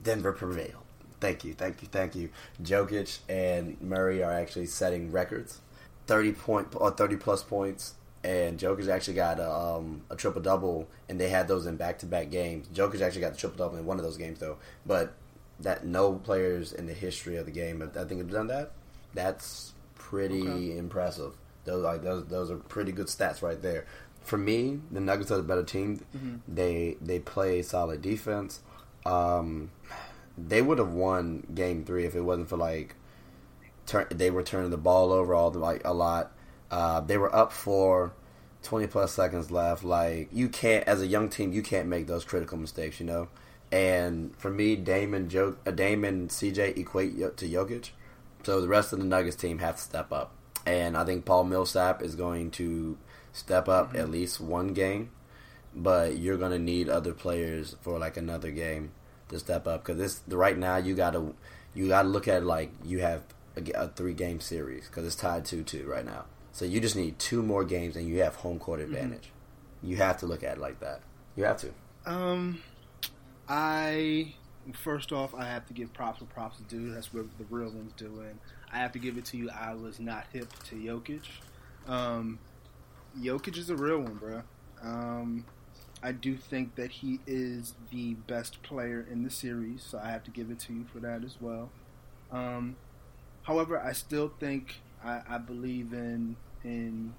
Denver 0.00 0.32
prevailed. 0.32 0.83
Thank 1.24 1.42
you, 1.42 1.54
thank 1.54 1.80
you, 1.80 1.88
thank 1.90 2.14
you. 2.14 2.28
Jokic 2.62 3.20
and 3.30 3.80
Murray 3.80 4.22
are 4.22 4.30
actually 4.30 4.66
setting 4.66 5.10
records, 5.10 5.62
thirty 6.06 6.32
point 6.32 6.68
or 6.76 6.90
thirty 6.90 7.16
plus 7.16 7.42
points, 7.42 7.94
and 8.22 8.58
Jokic 8.58 8.88
actually 8.88 9.14
got 9.14 9.40
a, 9.40 9.50
um, 9.50 10.02
a 10.10 10.16
triple 10.16 10.42
double, 10.42 10.86
and 11.08 11.18
they 11.18 11.30
had 11.30 11.48
those 11.48 11.64
in 11.64 11.76
back 11.76 11.98
to 12.00 12.06
back 12.06 12.30
games. 12.30 12.68
Jokic 12.68 13.00
actually 13.00 13.22
got 13.22 13.32
the 13.32 13.38
triple 13.38 13.56
double 13.56 13.78
in 13.78 13.86
one 13.86 13.96
of 13.96 14.04
those 14.04 14.18
games 14.18 14.38
though, 14.38 14.58
but 14.84 15.14
that 15.60 15.86
no 15.86 16.12
players 16.12 16.74
in 16.74 16.84
the 16.84 16.92
history 16.92 17.36
of 17.36 17.46
the 17.46 17.52
game, 17.52 17.80
I 17.82 18.04
think, 18.04 18.20
have 18.20 18.30
done 18.30 18.48
that. 18.48 18.72
That's 19.14 19.72
pretty 19.94 20.42
okay. 20.42 20.76
impressive. 20.76 21.32
Those 21.64 21.84
like 21.84 22.02
those 22.02 22.26
those 22.26 22.50
are 22.50 22.56
pretty 22.56 22.92
good 22.92 23.06
stats 23.06 23.40
right 23.40 23.62
there. 23.62 23.86
For 24.20 24.36
me, 24.36 24.80
the 24.90 25.00
Nuggets 25.00 25.30
are 25.30 25.38
the 25.38 25.42
better 25.42 25.64
team. 25.64 26.04
Mm-hmm. 26.14 26.54
They 26.54 26.98
they 27.00 27.18
play 27.18 27.62
solid 27.62 28.02
defense. 28.02 28.60
Um, 29.06 29.70
they 30.36 30.62
would 30.62 30.78
have 30.78 30.92
won 30.92 31.46
Game 31.54 31.84
Three 31.84 32.04
if 32.04 32.14
it 32.14 32.22
wasn't 32.22 32.48
for 32.48 32.56
like 32.56 32.96
turn, 33.86 34.06
they 34.10 34.30
were 34.30 34.42
turning 34.42 34.70
the 34.70 34.76
ball 34.76 35.12
over 35.12 35.34
all 35.34 35.50
the 35.50 35.58
like 35.58 35.82
a 35.84 35.94
lot. 35.94 36.32
Uh, 36.70 37.00
they 37.00 37.16
were 37.16 37.34
up 37.34 37.52
for 37.52 38.12
twenty 38.62 38.86
plus 38.86 39.12
seconds 39.12 39.50
left. 39.50 39.84
Like 39.84 40.28
you 40.32 40.48
can't, 40.48 40.86
as 40.88 41.00
a 41.00 41.06
young 41.06 41.28
team, 41.28 41.52
you 41.52 41.62
can't 41.62 41.88
make 41.88 42.06
those 42.06 42.24
critical 42.24 42.58
mistakes, 42.58 43.00
you 43.00 43.06
know. 43.06 43.28
And 43.70 44.36
for 44.36 44.50
me, 44.50 44.76
Damon, 44.76 45.28
Joe, 45.28 45.56
uh, 45.66 45.70
Damon, 45.70 46.28
CJ 46.28 46.76
equate 46.76 47.16
to 47.36 47.48
Jokic. 47.48 47.90
So 48.44 48.60
the 48.60 48.68
rest 48.68 48.92
of 48.92 48.98
the 48.98 49.04
Nuggets 49.04 49.36
team 49.36 49.58
have 49.58 49.76
to 49.76 49.82
step 49.82 50.12
up, 50.12 50.32
and 50.66 50.96
I 50.96 51.04
think 51.04 51.24
Paul 51.24 51.44
Millsap 51.44 52.02
is 52.02 52.14
going 52.14 52.50
to 52.52 52.98
step 53.32 53.68
up 53.68 53.88
mm-hmm. 53.88 53.98
at 53.98 54.10
least 54.10 54.40
one 54.40 54.74
game. 54.74 55.10
But 55.76 56.18
you're 56.18 56.36
going 56.36 56.52
to 56.52 56.58
need 56.58 56.88
other 56.88 57.12
players 57.12 57.74
for 57.80 57.98
like 57.98 58.16
another 58.16 58.52
game 58.52 58.92
to 59.28 59.38
step 59.38 59.66
up 59.66 59.84
because 59.84 59.98
this 59.98 60.36
right 60.36 60.56
now 60.58 60.76
you 60.76 60.94
gotta 60.94 61.32
you 61.74 61.88
gotta 61.88 62.08
look 62.08 62.28
at 62.28 62.42
it 62.42 62.44
like 62.44 62.70
you 62.84 63.00
have 63.00 63.22
a, 63.56 63.70
a 63.72 63.88
three 63.88 64.14
game 64.14 64.40
series 64.40 64.86
because 64.86 65.06
it's 65.06 65.16
tied 65.16 65.44
two 65.44 65.62
two 65.62 65.86
right 65.86 66.04
now. 66.04 66.24
So 66.52 66.64
you 66.64 66.80
just 66.80 66.94
need 66.94 67.18
two 67.18 67.42
more 67.42 67.64
games 67.64 67.96
and 67.96 68.06
you 68.08 68.22
have 68.22 68.36
home 68.36 68.58
court 68.58 68.80
mm-hmm. 68.80 68.94
advantage. 68.94 69.24
Mm-hmm. 69.24 69.90
You 69.90 69.96
have 69.96 70.18
to 70.18 70.26
look 70.26 70.42
at 70.42 70.58
it 70.58 70.60
like 70.60 70.80
that. 70.80 71.00
You 71.36 71.44
have 71.44 71.58
to. 71.58 71.70
Um, 72.06 72.62
I 73.48 74.34
first 74.72 75.12
off 75.12 75.34
I 75.34 75.44
have 75.44 75.66
to 75.66 75.74
give 75.74 75.92
props 75.92 76.20
where 76.20 76.28
props 76.28 76.58
to 76.58 76.62
do. 76.64 76.90
That's 76.92 77.12
what 77.12 77.26
the 77.38 77.44
real 77.50 77.70
ones 77.70 77.92
do, 77.96 78.20
and 78.20 78.38
I 78.72 78.78
have 78.78 78.92
to 78.92 78.98
give 78.98 79.18
it 79.18 79.24
to 79.26 79.36
you. 79.36 79.50
I 79.50 79.74
was 79.74 80.00
not 80.00 80.26
hip 80.32 80.48
to 80.64 80.76
Jokic. 80.76 81.22
Um, 81.86 82.38
Jokic 83.20 83.58
is 83.58 83.70
a 83.70 83.76
real 83.76 84.00
one, 84.00 84.14
bro. 84.14 84.42
Um, 84.82 85.44
I 86.04 86.12
do 86.12 86.36
think 86.36 86.74
that 86.74 86.90
he 86.90 87.20
is 87.26 87.72
the 87.90 88.12
best 88.12 88.62
player 88.62 89.06
in 89.10 89.22
the 89.22 89.30
series, 89.30 89.82
so 89.82 89.98
I 89.98 90.10
have 90.10 90.22
to 90.24 90.30
give 90.30 90.50
it 90.50 90.58
to 90.60 90.74
you 90.74 90.84
for 90.92 91.00
that 91.00 91.24
as 91.24 91.38
well. 91.40 91.70
Um, 92.30 92.76
however, 93.44 93.80
I 93.80 93.92
still 93.92 94.30
think 94.38 94.82
I, 95.02 95.22
I, 95.26 95.38
believe 95.38 95.94
in 95.94 96.36
in 96.62 97.14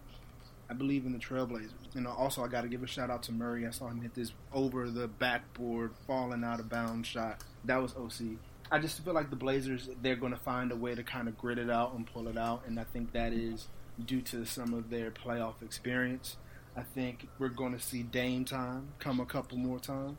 I 0.69 0.75
believe 0.75 1.07
in 1.07 1.13
the 1.13 1.17
Trailblazers. 1.17 1.95
Know, 1.95 2.11
also 2.11 2.43
I 2.43 2.47
got 2.47 2.61
to 2.61 2.67
give 2.67 2.83
a 2.83 2.87
shout 2.87 3.09
out 3.09 3.23
to 3.23 3.31
Murray. 3.31 3.65
I 3.65 3.71
saw 3.71 3.87
him 3.87 4.01
hit 4.01 4.13
this 4.13 4.33
over 4.53 4.87
the 4.91 5.07
backboard, 5.07 5.93
falling 6.05 6.43
out 6.43 6.59
of 6.59 6.69
bounds 6.69 7.07
shot. 7.07 7.43
That 7.63 7.81
was 7.81 7.95
OC. 7.95 8.37
I 8.71 8.77
just 8.77 9.03
feel 9.03 9.15
like 9.15 9.31
the 9.31 9.35
Blazers 9.35 9.89
they're 10.03 10.15
going 10.15 10.33
to 10.33 10.39
find 10.39 10.71
a 10.71 10.75
way 10.75 10.93
to 10.93 11.01
kind 11.01 11.27
of 11.27 11.35
grit 11.39 11.57
it 11.57 11.71
out 11.71 11.95
and 11.95 12.05
pull 12.05 12.27
it 12.27 12.37
out, 12.37 12.61
and 12.67 12.79
I 12.79 12.83
think 12.83 13.13
that 13.13 13.33
is 13.33 13.67
due 14.05 14.21
to 14.21 14.45
some 14.45 14.75
of 14.75 14.91
their 14.91 15.09
playoff 15.09 15.63
experience. 15.63 16.37
I 16.77 16.83
think 16.83 17.27
we're 17.39 17.49
going 17.49 17.73
to 17.73 17.79
see 17.79 18.03
Dame 18.03 18.45
time 18.45 18.89
come 18.99 19.19
a 19.19 19.25
couple 19.25 19.57
more 19.57 19.79
times. 19.79 20.17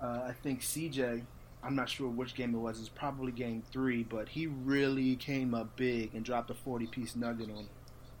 Uh, 0.00 0.22
I 0.28 0.34
think 0.42 0.60
CJ. 0.60 1.22
I'm 1.62 1.74
not 1.74 1.88
sure 1.88 2.08
which 2.10 2.34
game 2.34 2.54
it 2.54 2.58
was. 2.58 2.78
It's 2.78 2.90
probably 2.90 3.32
game 3.32 3.62
three, 3.72 4.02
but 4.02 4.28
he 4.28 4.46
really 4.46 5.16
came 5.16 5.54
up 5.54 5.76
big 5.76 6.14
and 6.14 6.22
dropped 6.22 6.50
a 6.50 6.54
40 6.54 6.86
piece 6.88 7.16
nugget 7.16 7.48
on 7.48 7.60
it. 7.60 7.70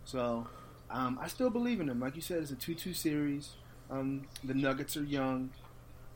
So 0.04 0.46
um, 0.90 1.18
I 1.20 1.28
still 1.28 1.50
believe 1.50 1.80
in 1.80 1.88
him. 1.88 2.00
Like 2.00 2.16
you 2.16 2.22
said, 2.22 2.38
it's 2.38 2.52
a 2.52 2.56
2 2.56 2.74
2 2.74 2.94
series. 2.94 3.52
Um, 3.90 4.26
the 4.42 4.54
Nuggets 4.54 4.96
are 4.96 5.04
young. 5.04 5.50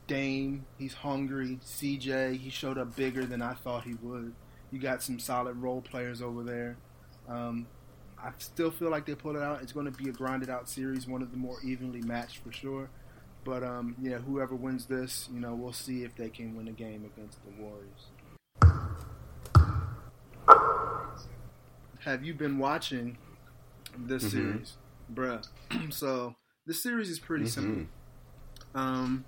Dame, 0.07 0.65
he's 0.79 0.93
hungry. 0.95 1.59
CJ, 1.63 2.37
he 2.37 2.49
showed 2.49 2.79
up 2.79 2.95
bigger 2.95 3.25
than 3.25 3.43
I 3.43 3.53
thought 3.53 3.83
he 3.83 3.93
would. 4.01 4.33
You 4.71 4.79
got 4.79 5.03
some 5.03 5.19
solid 5.19 5.57
role 5.57 5.81
players 5.81 6.21
over 6.21 6.43
there. 6.43 6.77
Um, 7.27 7.67
I 8.21 8.31
still 8.37 8.69
feel 8.71 8.89
like 8.89 9.05
they 9.05 9.15
pull 9.15 9.35
it 9.35 9.41
out. 9.41 9.61
It's 9.61 9.71
going 9.71 9.85
to 9.85 9.91
be 9.91 10.09
a 10.09 10.13
grinded 10.13 10.49
out 10.49 10.67
series, 10.67 11.07
one 11.07 11.21
of 11.21 11.31
the 11.31 11.37
more 11.37 11.57
evenly 11.63 12.01
matched 12.01 12.37
for 12.43 12.51
sure. 12.51 12.89
But 13.45 13.63
um, 13.63 13.95
yeah, 14.01 14.17
whoever 14.17 14.55
wins 14.55 14.85
this, 14.85 15.29
you 15.33 15.39
know, 15.39 15.53
we'll 15.55 15.71
see 15.73 16.03
if 16.03 16.15
they 16.15 16.29
can 16.29 16.55
win 16.55 16.67
a 16.67 16.71
game 16.73 17.09
against 17.15 17.39
the 17.45 17.51
Warriors. 17.61 18.07
Have 21.99 22.23
you 22.23 22.33
been 22.33 22.57
watching 22.57 23.17
this 23.97 24.23
Mhm. 24.25 24.29
series, 24.31 24.77
bruh? 25.13 25.47
so 25.93 26.35
this 26.65 26.81
series 26.83 27.09
is 27.09 27.19
pretty 27.19 27.45
Mhm. 27.45 27.49
simple. 27.49 27.87
Um, 28.75 29.25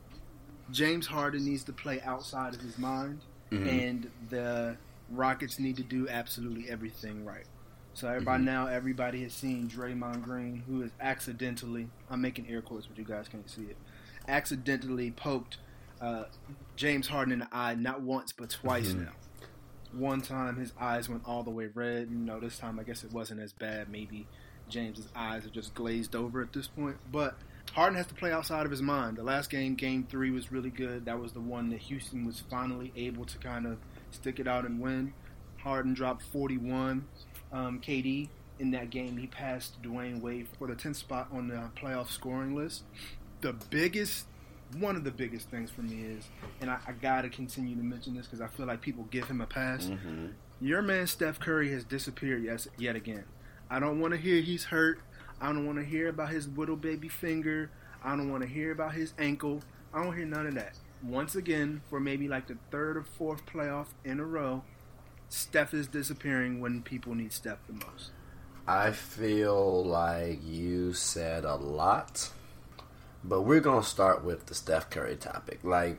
James 0.71 1.07
Harden 1.07 1.43
needs 1.45 1.63
to 1.65 1.73
play 1.73 2.01
outside 2.01 2.53
of 2.55 2.61
his 2.61 2.77
mind, 2.77 3.21
Mhm. 3.51 3.67
and 3.67 4.11
the 4.29 4.77
Rockets 5.09 5.59
need 5.59 5.75
to 5.77 5.83
do 5.83 6.07
absolutely 6.07 6.69
everything 6.69 7.25
right. 7.25 7.47
So 7.93 8.07
everybody 8.07 8.43
Mhm. 8.43 8.45
now, 8.45 8.67
everybody 8.67 9.21
has 9.23 9.33
seen 9.33 9.67
Draymond 9.69 10.23
Green, 10.23 10.63
who 10.67 10.81
is 10.81 10.91
accidentally, 10.99 11.89
I'm 12.09 12.21
making 12.21 12.47
air 12.47 12.61
quotes, 12.61 12.87
but 12.87 12.97
you 12.97 13.03
guys 13.03 13.27
can't 13.27 13.49
see 13.49 13.63
it, 13.63 13.77
accidentally 14.27 15.11
poked 15.11 15.57
uh, 15.99 16.23
James 16.75 17.09
Harden 17.09 17.31
in 17.31 17.37
the 17.39 17.47
eye 17.51 17.75
not 17.75 18.01
once 18.01 18.31
but 18.31 18.49
twice 18.49 18.93
Mhm. 18.93 19.05
now. 19.05 19.11
One 19.93 20.19
time 20.21 20.55
his 20.55 20.73
eyes 20.79 21.07
went 21.07 21.27
all 21.27 21.43
the 21.43 21.51
way 21.51 21.67
red. 21.67 22.09
You 22.09 22.17
know, 22.17 22.39
this 22.39 22.57
time 22.57 22.79
I 22.79 22.83
guess 22.83 23.03
it 23.03 23.11
wasn't 23.11 23.39
as 23.39 23.53
bad. 23.53 23.87
Maybe 23.87 24.25
James's 24.67 25.09
eyes 25.15 25.45
are 25.45 25.51
just 25.51 25.75
glazed 25.75 26.15
over 26.15 26.41
at 26.41 26.53
this 26.53 26.65
point. 26.67 26.97
But 27.11 27.37
Harden 27.73 27.95
has 27.97 28.07
to 28.07 28.15
play 28.15 28.31
outside 28.31 28.65
of 28.65 28.71
his 28.71 28.81
mind. 28.81 29.17
The 29.17 29.23
last 29.23 29.51
game, 29.51 29.75
game 29.75 30.03
three, 30.05 30.31
was 30.31 30.51
really 30.51 30.71
good. 30.71 31.05
That 31.05 31.19
was 31.19 31.33
the 31.33 31.39
one 31.41 31.69
that 31.69 31.81
Houston 31.81 32.25
was 32.25 32.39
finally 32.39 32.91
able 32.95 33.25
to 33.25 33.37
kind 33.37 33.67
of 33.67 33.77
stick 34.09 34.39
it 34.39 34.47
out 34.47 34.65
and 34.65 34.79
win. 34.79 35.13
Harden 35.57 35.93
dropped 35.93 36.23
41. 36.23 37.07
Um, 37.51 37.79
KD 37.79 38.29
in 38.59 38.71
that 38.71 38.89
game, 38.89 39.17
he 39.17 39.27
passed 39.27 39.81
Dwyane 39.81 40.21
Wade 40.21 40.47
for 40.57 40.67
the 40.67 40.75
10th 40.75 40.95
spot 40.97 41.27
on 41.31 41.47
the 41.47 41.69
playoff 41.75 42.09
scoring 42.09 42.55
list. 42.55 42.83
The 43.41 43.53
biggest, 43.53 44.25
one 44.77 44.95
of 44.95 45.03
the 45.03 45.11
biggest 45.11 45.49
things 45.49 45.69
for 45.71 45.81
me 45.81 46.01
is, 46.03 46.27
and 46.61 46.69
I, 46.69 46.77
I 46.87 46.91
got 46.93 47.23
to 47.23 47.29
continue 47.29 47.75
to 47.75 47.81
mention 47.83 48.15
this 48.15 48.27
because 48.27 48.41
I 48.41 48.47
feel 48.47 48.67
like 48.67 48.81
people 48.81 49.05
give 49.11 49.25
him 49.27 49.41
a 49.41 49.47
pass. 49.47 49.85
Mhm. 49.87 50.33
Your 50.61 50.81
man 50.83 51.07
Steph 51.07 51.39
Curry 51.39 51.71
has 51.71 51.83
disappeared 51.83 52.43
yes, 52.43 52.67
yet 52.77 52.95
again. 52.95 53.23
I 53.69 53.79
don't 53.79 53.99
want 53.99 54.13
to 54.13 54.19
hear 54.19 54.41
he's 54.41 54.65
hurt. 54.65 54.99
I 55.41 55.47
don't 55.47 55.65
want 55.65 55.79
to 55.79 55.83
hear 55.83 56.07
about 56.09 56.29
his 56.29 56.47
little 56.49 56.75
baby 56.75 57.07
finger. 57.09 57.71
I 58.03 58.15
don't 58.15 58.29
want 58.31 58.43
to 58.43 58.49
hear 58.49 58.71
about 58.71 58.93
his 58.93 59.13
ankle. 59.17 59.63
I 59.91 60.03
don't 60.03 60.15
hear 60.15 60.25
none 60.25 60.45
of 60.45 60.53
that. 60.55 60.73
Once 61.03 61.33
again, 61.35 61.81
for 61.89 61.99
maybe 61.99 62.27
like 62.27 62.45
the 62.47 62.57
third 62.69 62.95
or 62.95 63.01
fourth 63.03 63.43
playoff 63.47 63.87
in 64.05 64.19
a 64.19 64.25
row, 64.25 64.63
Steph 65.31 65.73
is 65.73 65.87
disappearing 65.87 66.59
when 66.59 66.81
people 66.81 67.15
need 67.15 67.31
Steph 67.31 67.65
the 67.65 67.73
most. 67.73 68.11
I 68.67 68.91
feel 68.91 69.83
like 69.85 70.39
you 70.43 70.91
said 70.93 71.45
a 71.45 71.55
lot, 71.55 72.29
but 73.23 73.41
we're 73.43 73.61
gonna 73.61 73.81
start 73.81 74.23
with 74.25 74.47
the 74.47 74.53
Steph 74.53 74.89
Curry 74.89 75.15
topic. 75.15 75.59
Like 75.63 75.97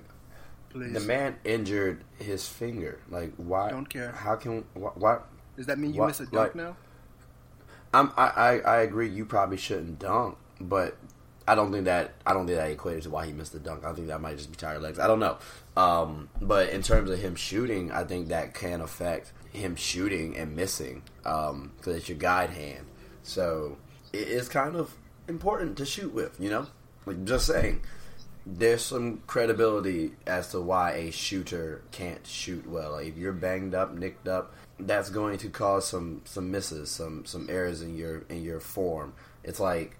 Please. 0.68 0.92
the 0.92 1.00
man 1.00 1.36
injured 1.44 2.04
his 2.18 2.46
finger. 2.46 3.00
Like 3.10 3.32
why? 3.36 3.70
Don't 3.70 3.88
care. 3.88 4.12
How 4.12 4.36
can 4.36 4.64
wh- 4.74 4.96
why? 4.96 5.18
Does 5.56 5.64
that 5.66 5.78
mean 5.78 5.94
you 5.94 6.00
What- 6.00 6.08
miss 6.08 6.20
a 6.20 6.24
dunk 6.24 6.34
like- 6.34 6.54
now? 6.54 6.76
I'm, 7.94 8.10
I, 8.16 8.28
I 8.28 8.58
I 8.58 8.76
agree. 8.82 9.08
You 9.08 9.24
probably 9.26 9.56
shouldn't 9.58 9.98
dunk, 9.98 10.36
but 10.60 10.96
I 11.46 11.54
don't 11.54 11.72
think 11.72 11.86
that 11.86 12.14
I 12.26 12.32
don't 12.32 12.46
think 12.46 12.58
that 12.58 12.70
equated 12.70 13.02
to 13.04 13.10
why 13.10 13.26
he 13.26 13.32
missed 13.32 13.52
the 13.52 13.58
dunk. 13.58 13.84
I 13.84 13.92
think 13.92 14.08
that 14.08 14.20
might 14.20 14.36
just 14.36 14.50
be 14.50 14.56
tired 14.56 14.82
legs. 14.82 14.98
I 14.98 15.06
don't 15.06 15.20
know. 15.20 15.38
Um, 15.76 16.28
but 16.40 16.70
in 16.70 16.82
terms 16.82 17.10
of 17.10 17.18
him 17.18 17.34
shooting, 17.34 17.90
I 17.90 18.04
think 18.04 18.28
that 18.28 18.54
can 18.54 18.80
affect 18.80 19.32
him 19.52 19.76
shooting 19.76 20.36
and 20.36 20.54
missing 20.56 21.02
because 21.22 21.96
it's 21.96 22.08
your 22.08 22.18
guide 22.18 22.50
hand. 22.50 22.86
So 23.22 23.76
it 24.12 24.28
is 24.28 24.48
kind 24.48 24.76
of 24.76 24.94
important 25.28 25.78
to 25.78 25.86
shoot 25.86 26.12
with. 26.12 26.38
You 26.40 26.50
know, 26.50 26.66
like 27.06 27.24
just 27.24 27.46
saying. 27.46 27.82
There's 28.44 28.84
some 28.84 29.22
credibility 29.28 30.14
as 30.26 30.48
to 30.48 30.60
why 30.60 30.94
a 30.94 31.12
shooter 31.12 31.84
can't 31.92 32.26
shoot 32.26 32.68
well. 32.68 32.90
Like 32.92 33.06
if 33.06 33.16
you're 33.16 33.32
banged 33.32 33.72
up, 33.72 33.94
nicked 33.94 34.26
up, 34.26 34.52
that's 34.80 35.10
going 35.10 35.38
to 35.38 35.48
cause 35.48 35.86
some 35.86 36.22
some 36.24 36.50
misses, 36.50 36.90
some 36.90 37.24
some 37.24 37.48
errors 37.48 37.82
in 37.82 37.96
your 37.96 38.24
in 38.28 38.42
your 38.42 38.58
form. 38.58 39.14
It's 39.44 39.60
like 39.60 39.96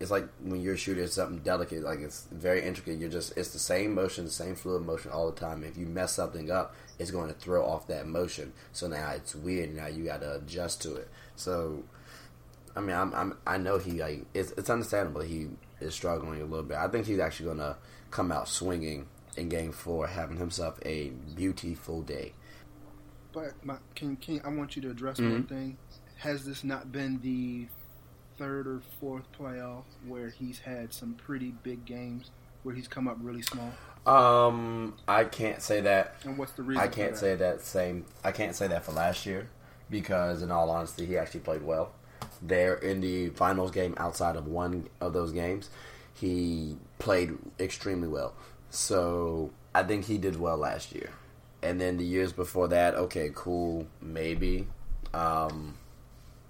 it's 0.00 0.10
like 0.10 0.26
when 0.42 0.60
you're 0.60 0.76
shooting 0.76 1.06
something 1.06 1.38
delicate, 1.38 1.82
like 1.82 2.00
it's 2.00 2.26
very 2.32 2.62
intricate. 2.64 2.98
You're 2.98 3.08
just 3.10 3.36
it's 3.36 3.50
the 3.50 3.58
same 3.58 3.94
motion, 3.94 4.24
the 4.24 4.30
same 4.30 4.54
fluid 4.56 4.84
motion 4.84 5.10
all 5.12 5.30
the 5.30 5.38
time. 5.38 5.62
If 5.62 5.76
you 5.76 5.86
mess 5.86 6.12
something 6.14 6.50
up, 6.50 6.74
it's 6.98 7.10
going 7.10 7.28
to 7.28 7.34
throw 7.34 7.64
off 7.64 7.86
that 7.86 8.06
motion. 8.06 8.52
So 8.72 8.88
now 8.88 9.10
it's 9.10 9.34
weird. 9.34 9.74
Now 9.74 9.86
you 9.86 10.04
got 10.04 10.20
to 10.22 10.34
adjust 10.36 10.82
to 10.82 10.96
it. 10.96 11.08
So 11.36 11.84
I 12.74 12.80
mean, 12.80 12.96
I'm, 12.96 13.14
I'm 13.14 13.36
I 13.46 13.56
know 13.58 13.78
he 13.78 14.00
like 14.02 14.24
it's 14.34 14.50
it's 14.52 14.68
understandable. 14.70 15.20
He 15.20 15.48
is 15.80 15.94
struggling 15.94 16.40
a 16.40 16.44
little 16.44 16.64
bit. 16.64 16.76
I 16.76 16.88
think 16.88 17.06
he's 17.06 17.18
actually 17.20 17.46
gonna 17.50 17.76
come 18.10 18.32
out 18.32 18.48
swinging 18.48 19.06
in 19.36 19.48
Game 19.48 19.72
Four, 19.72 20.08
having 20.08 20.38
himself 20.38 20.78
a 20.84 21.10
beautiful 21.36 22.02
day. 22.02 22.32
But 23.32 23.64
my, 23.64 23.76
can, 23.94 24.16
can 24.16 24.42
I 24.44 24.48
want 24.48 24.76
you 24.76 24.82
to 24.82 24.90
address 24.90 25.18
Mhm. 25.18 25.32
one 25.32 25.44
thing? 25.44 25.76
Has 26.18 26.44
this 26.44 26.62
not 26.64 26.92
been 26.92 27.20
the 27.22 27.66
third 28.38 28.66
or 28.66 28.80
fourth 29.00 29.24
playoff 29.38 29.84
where 30.06 30.28
he's 30.28 30.60
had 30.60 30.92
some 30.92 31.14
pretty 31.14 31.54
big 31.62 31.84
games 31.84 32.30
where 32.62 32.74
he's 32.74 32.88
come 32.88 33.08
up 33.08 33.16
really 33.20 33.42
small? 33.42 33.72
Um, 34.06 34.94
I 35.06 35.24
can't 35.24 35.62
say 35.62 35.80
that. 35.82 36.16
And 36.24 36.36
what's 36.38 36.52
the 36.52 36.62
reason? 36.62 36.82
I 36.82 36.86
for 36.86 36.92
can't 36.92 37.12
that? 37.12 37.18
say 37.18 37.34
that 37.36 37.60
same. 37.62 38.04
I 38.24 38.32
can't 38.32 38.54
say 38.54 38.66
that 38.68 38.84
for 38.84 38.92
last 38.92 39.26
year 39.26 39.48
because, 39.90 40.42
in 40.42 40.50
all 40.50 40.70
honesty, 40.70 41.06
he 41.06 41.16
actually 41.16 41.40
played 41.40 41.62
well. 41.62 41.92
There 42.40 42.74
in 42.74 43.00
the 43.00 43.28
finals 43.30 43.70
game, 43.70 43.94
outside 43.98 44.36
of 44.36 44.46
one 44.46 44.88
of 45.00 45.12
those 45.12 45.32
games, 45.32 45.70
he 46.14 46.76
played 46.98 47.32
extremely 47.60 48.08
well. 48.08 48.34
So 48.70 49.50
I 49.74 49.82
think 49.82 50.06
he 50.06 50.18
did 50.18 50.40
well 50.40 50.56
last 50.56 50.92
year. 50.94 51.10
And 51.62 51.80
then 51.80 51.96
the 51.96 52.04
years 52.04 52.32
before 52.32 52.68
that, 52.68 52.94
okay, 52.94 53.30
cool, 53.34 53.86
maybe. 54.00 54.66
Um, 55.14 55.74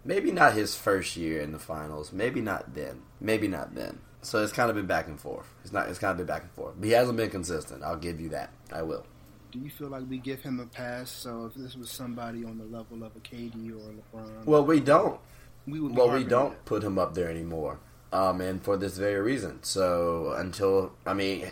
maybe 0.05 0.31
not 0.33 0.55
his 0.55 0.75
first 0.75 1.17
year 1.17 1.41
in 1.41 1.53
the 1.53 1.59
finals. 1.59 2.13
Maybe 2.13 2.41
not 2.41 2.75
then. 2.75 3.03
Maybe 3.21 3.49
not 3.49 3.75
then. 3.75 4.01
So 4.23 4.43
it's 4.43 4.53
kind 4.53 4.71
of 4.71 4.77
been 4.77 4.87
back 4.87 5.09
and 5.09 5.21
forth. 5.21 5.47
It's 5.65 5.73
not. 5.73 5.89
It's 5.89 5.99
kind 5.99 6.13
of 6.13 6.17
been 6.19 6.27
back 6.27 6.43
and 6.43 6.53
forth. 6.53 6.75
But 6.79 6.87
he 6.87 6.93
hasn't 6.93 7.17
been 7.17 7.31
consistent. 7.31 7.83
I'll 7.83 7.97
give 7.97 8.21
you 8.21 8.29
that. 8.31 8.51
I 8.73 8.83
will. 8.83 9.05
Do 9.51 9.59
you 9.59 9.69
feel 9.69 9.89
like 9.89 10.09
we 10.09 10.19
give 10.19 10.41
him 10.43 10.61
a 10.61 10.67
pass? 10.67 11.11
So 11.11 11.47
if 11.47 11.55
this 11.55 11.77
was 11.77 11.91
somebody 11.91 12.45
on 12.45 12.57
the 12.57 12.65
level 12.65 13.03
of 13.05 13.15
a 13.17 13.21
KD 13.21 13.71
or 13.73 13.91
a 13.91 13.93
LeBron, 14.23 14.45
Well, 14.47 14.65
we 14.65 14.81
don't. 14.81 15.21
we 15.67 15.81
would. 15.81 15.97
Well, 15.97 16.11
we 16.11 16.25
don't 16.25 16.51
on 16.53 16.57
put 16.65 16.83
him 16.85 16.99
up 16.99 17.15
there 17.15 17.29
anymore. 17.29 17.79
Um, 18.13 18.41
and 18.41 18.63
for 18.63 18.77
this 18.77 18.97
very 18.97 19.21
reason. 19.21 19.63
So 19.63 20.33
until 20.37 20.93
I 21.05 21.15
mean, 21.15 21.51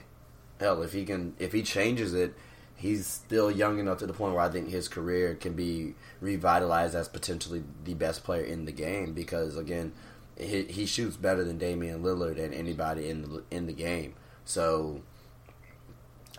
hell, 0.60 0.82
if 0.82 0.92
he 0.92 1.04
can, 1.04 1.34
if 1.38 1.52
he 1.52 1.62
changes 1.62 2.14
it, 2.14 2.34
he's 2.80 3.06
still 3.06 3.50
young 3.50 3.78
enough 3.78 3.98
to 3.98 4.06
the 4.06 4.12
point 4.14 4.32
where 4.34 4.42
I 4.42 4.48
think 4.48 4.68
his 4.70 4.88
career 4.88 5.34
can 5.34 5.52
be 5.52 5.94
revitalized 6.20 6.94
as 6.94 7.08
potentially 7.08 7.62
the 7.84 7.92
best 7.94 8.24
player 8.24 8.42
in 8.44 8.64
the 8.64 8.72
game. 8.72 9.12
Because 9.12 9.56
again, 9.56 9.92
he, 10.38 10.62
he 10.64 10.86
shoots 10.86 11.16
better 11.16 11.44
than 11.44 11.58
Damian 11.58 12.02
Lillard 12.02 12.42
and 12.42 12.54
anybody 12.54 13.10
in 13.10 13.22
the 13.22 13.42
in 13.50 13.66
the 13.66 13.72
game. 13.74 14.14
So, 14.44 15.02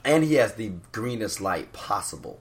and 0.03 0.23
he 0.23 0.35
has 0.35 0.53
the 0.55 0.73
greenest 0.91 1.41
light 1.41 1.73
possible. 1.73 2.39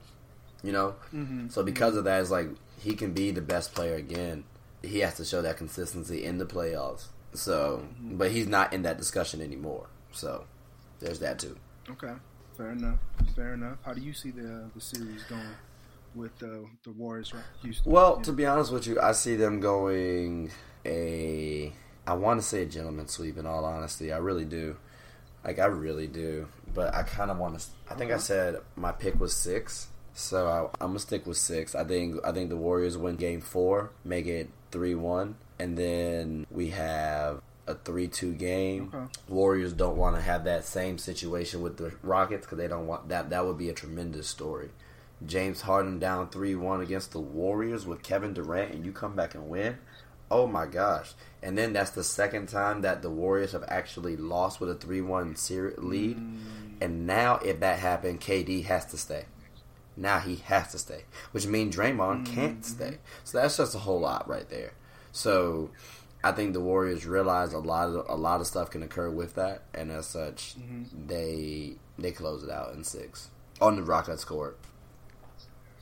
You 0.62 0.72
know, 0.72 0.94
Mhm. 1.14 1.50
so 1.50 1.62
because 1.62 1.96
of 1.96 2.04
that, 2.04 2.20
it's 2.20 2.30
like 2.30 2.48
he 2.78 2.94
can 2.94 3.12
be 3.12 3.30
the 3.30 3.40
best 3.42 3.74
player 3.74 3.94
again. 3.94 4.44
He 4.82 5.00
has 5.00 5.16
to 5.16 5.24
show 5.24 5.42
that 5.42 5.56
consistency 5.56 6.24
in 6.24 6.38
the 6.38 6.46
playoffs. 6.46 7.06
So, 7.32 7.86
but 8.00 8.30
he's 8.30 8.46
not 8.48 8.72
in 8.72 8.82
that 8.82 8.98
discussion 8.98 9.40
anymore. 9.40 9.86
So, 10.12 10.44
there's 10.98 11.18
that 11.20 11.38
too. 11.38 11.56
Okay, 11.88 12.12
fair 12.60 12.72
enough. 12.72 12.98
Fair 13.34 13.54
enough. 13.54 13.78
How 13.84 13.94
do 13.94 14.00
you 14.00 14.12
see 14.12 14.30
the 14.30 14.46
uh, 14.46 14.68
the 14.74 14.80
series 14.80 15.22
going 15.24 15.42
with 16.14 16.36
the 16.38 16.66
the 16.84 16.90
Warriors? 16.92 17.32
Houston. 17.62 17.90
Well, 17.90 18.16
Yeah. 18.18 18.22
to 18.24 18.32
be 18.32 18.46
honest 18.46 18.72
with 18.72 18.86
you, 18.86 19.00
I 19.00 19.12
see 19.12 19.36
them 19.36 19.60
going 19.60 20.50
a 20.84 21.72
I 22.06 22.14
want 22.14 22.40
to 22.40 22.46
say 22.46 22.62
a 22.62 22.66
gentleman 22.66 23.08
sweep. 23.08 23.38
In 23.38 23.46
all 23.46 23.64
honesty, 23.64 24.12
I 24.12 24.18
really 24.18 24.44
do. 24.44 24.76
Like 25.44 25.58
I 25.58 25.66
really 25.66 26.06
do. 26.06 26.48
But 26.74 26.94
I 26.94 27.02
kind 27.02 27.30
of 27.30 27.38
want 27.38 27.58
to. 27.58 27.66
I 27.90 27.94
think 27.94 28.10
I 28.10 28.14
uh-huh. 28.14 28.22
said 28.22 28.56
my 28.76 28.92
pick 28.92 29.18
was 29.18 29.34
six. 29.34 29.88
So 30.12 30.48
I, 30.48 30.84
I'm 30.84 30.90
gonna 30.90 30.98
stick 30.98 31.26
with 31.26 31.38
six. 31.38 31.74
I 31.74 31.84
think 31.84 32.16
I 32.24 32.32
think 32.32 32.50
the 32.50 32.56
Warriors 32.56 32.98
win 32.98 33.16
Game 33.16 33.40
Four, 33.40 33.92
make 34.04 34.26
it 34.26 34.50
three 34.70 34.94
one, 34.94 35.36
and 35.58 35.78
then 35.78 36.46
we 36.50 36.70
have 36.70 37.40
a 37.70 37.74
three-two 37.76 38.34
game. 38.34 38.90
Okay. 38.92 39.06
Warriors 39.28 39.72
don't 39.72 39.96
want 39.96 40.16
to 40.16 40.22
have 40.22 40.44
that 40.44 40.66
same 40.66 40.98
situation 40.98 41.62
with 41.62 41.76
the 41.76 41.92
Rockets 42.02 42.44
because 42.44 42.58
they 42.58 42.68
don't 42.68 42.86
want 42.86 43.08
that. 43.08 43.30
That 43.30 43.46
would 43.46 43.58
be 43.58 43.68
a 43.68 43.74
tremendous 43.74 44.28
story. 44.28 44.70
James 45.24 45.62
Harden 45.62 45.98
down 45.98 46.28
three-one 46.28 46.80
against 46.80 47.12
the 47.12 47.20
Warriors 47.20 47.86
with 47.86 48.02
Kevin 48.02 48.34
Durant, 48.34 48.72
and 48.72 48.84
you 48.84 48.92
come 48.92 49.14
back 49.14 49.34
and 49.34 49.48
win. 49.48 49.78
Oh 50.30 50.46
my 50.46 50.66
gosh! 50.66 51.12
And 51.42 51.58
then 51.58 51.72
that's 51.72 51.90
the 51.90 52.04
second 52.04 52.48
time 52.48 52.82
that 52.82 53.02
the 53.02 53.10
Warriors 53.10 53.52
have 53.52 53.64
actually 53.68 54.16
lost 54.16 54.60
with 54.60 54.70
a 54.70 54.74
three-one 54.74 55.36
ser- 55.36 55.74
lead. 55.78 56.18
Mm. 56.18 56.38
And 56.80 57.06
now, 57.06 57.36
if 57.36 57.60
that 57.60 57.78
happened, 57.80 58.20
KD 58.20 58.64
has 58.64 58.86
to 58.86 58.96
stay. 58.96 59.24
Now 59.96 60.18
he 60.20 60.36
has 60.36 60.72
to 60.72 60.78
stay, 60.78 61.04
which 61.32 61.46
means 61.46 61.76
Draymond 61.76 62.26
mm. 62.26 62.34
can't 62.34 62.64
stay. 62.64 62.98
So 63.24 63.38
that's 63.38 63.56
just 63.56 63.74
a 63.74 63.80
whole 63.80 64.00
lot 64.00 64.28
right 64.28 64.48
there. 64.48 64.72
So 65.12 65.70
I 66.22 66.32
think 66.32 66.52
the 66.52 66.60
Warriors 66.60 67.06
realize 67.06 67.52
a 67.54 67.58
lot 67.58 67.88
of 67.88 68.06
a 68.08 68.14
lot 68.14 68.40
of 68.40 68.46
stuff 68.46 68.70
can 68.70 68.82
occur 68.82 69.10
with 69.10 69.34
that, 69.36 69.62
and 69.74 69.90
as 69.90 70.06
such, 70.06 70.54
they 71.06 71.76
they 71.98 72.12
close 72.12 72.42
it 72.44 72.50
out 72.50 72.74
in 72.74 72.84
six 72.84 73.30
on 73.60 73.76
the 73.76 73.82
Rockets 73.82 74.24
court. 74.24 74.58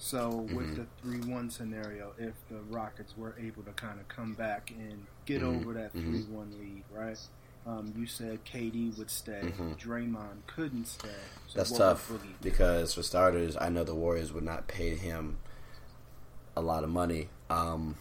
So 0.01 0.29
with 0.29 0.67
Mm-hmm. 0.69 0.75
the 0.77 0.87
three-one 1.03 1.51
scenario, 1.51 2.13
if 2.19 2.35
the 2.49 2.61
Rockets 2.71 3.15
were 3.17 3.35
able 3.41 3.65
to 3.65 3.73
kind 3.73 3.99
of 3.99 4.07
come 4.09 4.35
back 4.35 4.71
and 4.71 5.07
get 5.27 5.43
Mhm. 5.43 5.57
over 5.61 5.73
that 5.75 5.93
Mhm. 5.95 6.03
three-one 6.27 6.57
lead, 6.61 6.85
right? 6.95 7.19
Um, 7.67 7.93
you 7.97 8.07
said 8.07 8.45
KD 8.45 8.91
would 8.97 9.11
stay. 9.11 9.53
Mhm. 9.59 9.77
Draymond 9.77 10.47
couldn't 10.47 10.87
stay. 10.87 11.09
So 11.49 11.59
That's 11.59 11.73
tough 11.73 12.11
because 12.41 12.95
for 12.95 13.03
starters, 13.03 13.57
I 13.61 13.69
know 13.71 13.83
the 13.85 13.95
Warriors 13.95 14.33
would 14.33 14.45
not 14.45 14.69
pay 14.69 14.95
him 14.95 15.39
a 16.57 16.61
lot 16.63 16.85
of 16.85 16.91
money. 16.91 17.29
Um, 17.51 17.97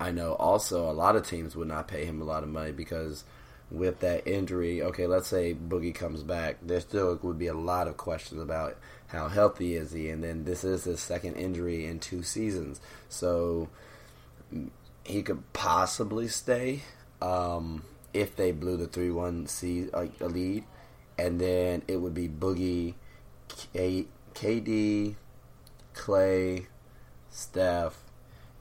I 0.00 0.10
know 0.10 0.34
also 0.34 0.88
a 0.88 0.92
lot 0.92 1.16
of 1.16 1.26
teams 1.26 1.56
would 1.56 1.68
not 1.68 1.88
pay 1.88 2.04
him 2.04 2.20
a 2.20 2.24
lot 2.24 2.42
of 2.42 2.48
money 2.48 2.72
because 2.72 3.24
with 3.70 4.00
that 4.00 4.26
injury, 4.26 4.82
okay, 4.82 5.06
let's 5.06 5.28
say 5.28 5.54
Boogie 5.54 5.94
comes 5.94 6.22
back, 6.22 6.58
there 6.62 6.80
still 6.80 7.18
would 7.22 7.38
be 7.38 7.48
a 7.48 7.54
lot 7.54 7.88
of 7.88 7.96
questions 7.96 8.40
about 8.40 8.76
how 9.08 9.28
healthy 9.28 9.74
is 9.74 9.92
he, 9.92 10.08
and 10.08 10.22
then 10.22 10.44
this 10.44 10.64
is 10.64 10.84
his 10.84 11.00
second 11.00 11.34
injury 11.34 11.86
in 11.86 11.98
two 11.98 12.22
seasons, 12.22 12.80
so 13.08 13.68
he 15.04 15.22
could 15.22 15.52
possibly 15.52 16.28
stay 16.28 16.82
um, 17.20 17.82
if 18.14 18.36
they 18.36 18.52
blew 18.52 18.76
the 18.76 18.86
three 18.86 19.10
one 19.10 19.46
se- 19.46 19.90
uh, 19.92 20.06
lead, 20.20 20.64
and 21.18 21.40
then 21.40 21.82
it 21.88 21.96
would 21.96 22.14
be 22.14 22.28
Boogie, 22.28 22.94
K- 23.48 24.06
KD, 24.34 25.16
Clay, 25.94 26.66
Steph, 27.30 27.98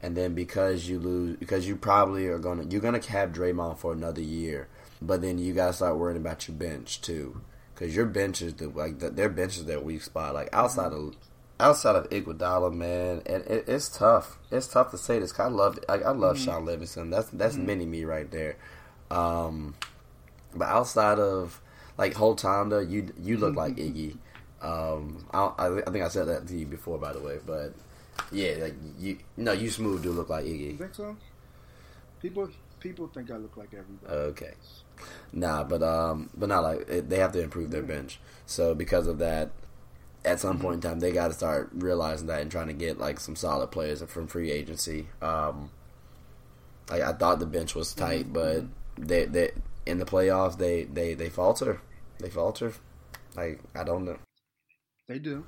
and 0.01 0.15
then 0.15 0.33
because 0.33 0.87
you 0.87 0.99
lose, 0.99 1.37
because 1.37 1.67
you 1.67 1.75
probably 1.75 2.27
are 2.27 2.39
gonna 2.39 2.63
you're 2.69 2.81
gonna 2.81 3.05
have 3.07 3.31
Draymond 3.31 3.77
for 3.77 3.93
another 3.93 4.21
year, 4.21 4.67
but 5.01 5.21
then 5.21 5.37
you 5.37 5.53
gotta 5.53 5.73
start 5.73 5.97
worrying 5.97 6.17
about 6.21 6.47
your 6.47 6.55
bench 6.57 7.01
too, 7.01 7.41
because 7.73 7.95
your 7.95 8.05
bench 8.05 8.41
is 8.41 8.53
the 8.55 8.67
like 8.69 8.99
the, 8.99 9.09
their 9.09 9.29
bench 9.29 9.57
is 9.57 9.65
their 9.65 9.79
weak 9.79 10.01
spot. 10.03 10.33
Like 10.33 10.49
outside 10.53 10.93
of 10.93 11.15
outside 11.59 11.95
of 11.95 12.07
Iguodala, 12.11 12.71
man, 12.73 13.23
and 13.25 13.43
it, 13.45 13.65
it's 13.67 13.89
tough. 13.89 14.37
It's 14.51 14.67
tough 14.67 14.91
to 14.91 14.97
say 14.97 15.17
this. 15.19 15.31
'cause 15.31 15.47
I 15.47 15.49
love 15.49 15.79
I, 15.89 15.93
I 15.95 16.11
love 16.11 16.37
Shaun 16.37 16.65
Livingston. 16.65 17.09
That's 17.09 17.29
that's 17.31 17.55
mini 17.55 17.85
me 17.85 18.03
right 18.05 18.29
there. 18.29 18.57
Um, 19.09 19.73
but 20.55 20.65
outside 20.67 21.19
of 21.19 21.59
like 21.97 22.13
whole 22.13 22.35
time 22.35 22.69
though, 22.69 22.79
you 22.79 23.11
you 23.19 23.37
look 23.37 23.55
like 23.55 23.75
Iggy. 23.77 24.17
Um, 24.61 25.25
I 25.31 25.51
I 25.85 25.91
think 25.91 26.03
I 26.03 26.07
said 26.09 26.27
that 26.27 26.47
to 26.47 26.55
you 26.57 26.65
before, 26.65 26.97
by 26.99 27.13
the 27.13 27.19
way, 27.19 27.39
but 27.45 27.73
yeah, 28.32 28.56
like 28.62 28.75
you 28.99 29.17
no, 29.38 29.51
you 29.51 29.69
smooth 29.69 30.03
do 30.03 30.12
look 30.12 30.30
like 30.30 30.45
You 30.45 30.53
Iggy. 30.53 30.77
think 30.77 30.95
so? 30.95 31.15
People 32.21 32.49
people 32.80 33.08
think 33.08 33.32
I 33.32 33.38
look 33.38 33.58
like 33.58 33.69
everybody. 33.73 34.13
Okay, 34.13 34.53
nah, 35.32 35.63
but 35.63 35.84
um, 35.84 36.30
but 36.36 36.49
not 36.49 36.63
like 36.63 36.89
it, 36.89 37.10
they 37.10 37.19
have 37.19 37.32
to 37.34 37.41
improve 37.41 37.71
their 37.71 37.84
bench. 37.84 38.19
So 38.45 38.73
because 38.75 39.08
of 39.08 39.19
that, 39.19 39.51
at 40.25 40.39
some 40.39 40.60
point 40.60 40.75
in 40.75 40.82
time, 40.82 40.99
they 40.99 41.12
got 41.12 41.27
to 41.30 41.34
start 41.34 41.69
realizing 41.73 42.27
that 42.27 42.41
and 42.41 42.51
trying 42.51 42.67
to 42.67 42.73
get 42.73 42.97
like 42.97 43.19
some 43.19 43.36
solid 43.36 43.71
players 43.71 44.01
from 44.03 44.27
free 44.27 44.51
agency. 44.51 45.08
Um, 45.21 45.69
I, 46.89 47.01
I 47.01 47.13
thought 47.13 47.39
the 47.39 47.45
bench 47.45 47.75
was 47.75 47.93
tight, 47.93 48.32
but 48.34 48.63
they 48.97 49.25
they 49.25 49.51
in 49.86 49.99
the 49.99 50.06
playoffs 50.06 50.58
they 50.58 50.84
they 50.84 51.13
they 51.13 51.30
falter, 51.30 51.82
they 52.19 52.30
falter. 52.30 52.73
Like 53.36 53.62
I 53.75 53.84
don't 53.84 54.06
know. 54.06 54.17
They 55.08 55.19
do. 55.19 55.45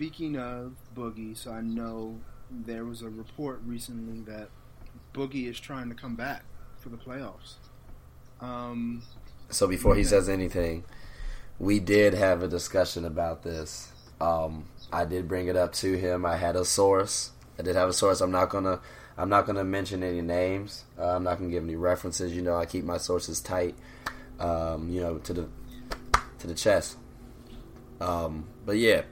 Speaking 0.00 0.38
of 0.38 0.76
Boogie, 0.96 1.36
so 1.36 1.52
I 1.52 1.60
know 1.60 2.20
there 2.50 2.86
was 2.86 3.02
a 3.02 3.10
report 3.10 3.60
recently 3.66 4.22
that 4.22 4.48
Boogie 5.12 5.46
is 5.46 5.60
trying 5.60 5.90
to 5.90 5.94
come 5.94 6.16
back 6.16 6.42
for 6.78 6.88
the 6.88 6.96
playoffs. 6.96 7.56
Um, 8.40 9.02
So 9.50 9.66
before 9.66 9.94
he 9.96 10.04
says 10.04 10.30
anything, 10.30 10.84
we 11.58 11.80
did 11.80 12.14
have 12.14 12.42
a 12.42 12.48
discussion 12.48 13.04
about 13.04 13.42
this. 13.42 13.92
Um, 14.22 14.70
I 14.90 15.04
did 15.04 15.28
bring 15.28 15.48
it 15.48 15.56
up 15.56 15.74
to 15.74 15.98
him. 15.98 16.24
I 16.24 16.36
had 16.36 16.56
a 16.56 16.64
source. 16.64 17.32
I 17.58 17.62
did 17.62 17.76
have 17.76 17.90
a 17.90 17.92
source. 17.92 18.22
I'm 18.22 18.30
not 18.30 18.48
gonna. 18.48 18.80
I'm 19.18 19.28
not 19.28 19.44
gonna 19.44 19.64
mention 19.64 20.02
any 20.02 20.22
names. 20.22 20.84
Uh, 20.98 21.14
I'm 21.14 21.24
not 21.24 21.36
gonna 21.36 21.50
give 21.50 21.62
any 21.62 21.76
references. 21.76 22.34
You 22.34 22.40
know, 22.40 22.56
I 22.56 22.64
keep 22.64 22.86
my 22.86 22.96
sources 22.96 23.38
tight. 23.38 23.74
Um, 24.38 24.88
you 24.88 25.02
know, 25.02 25.18
to 25.18 25.34
the 25.34 25.48
to 26.38 26.46
the 26.46 26.54
chest. 26.54 26.96
Um, 28.00 28.48
but 28.64 28.78
yeah, 28.78 29.02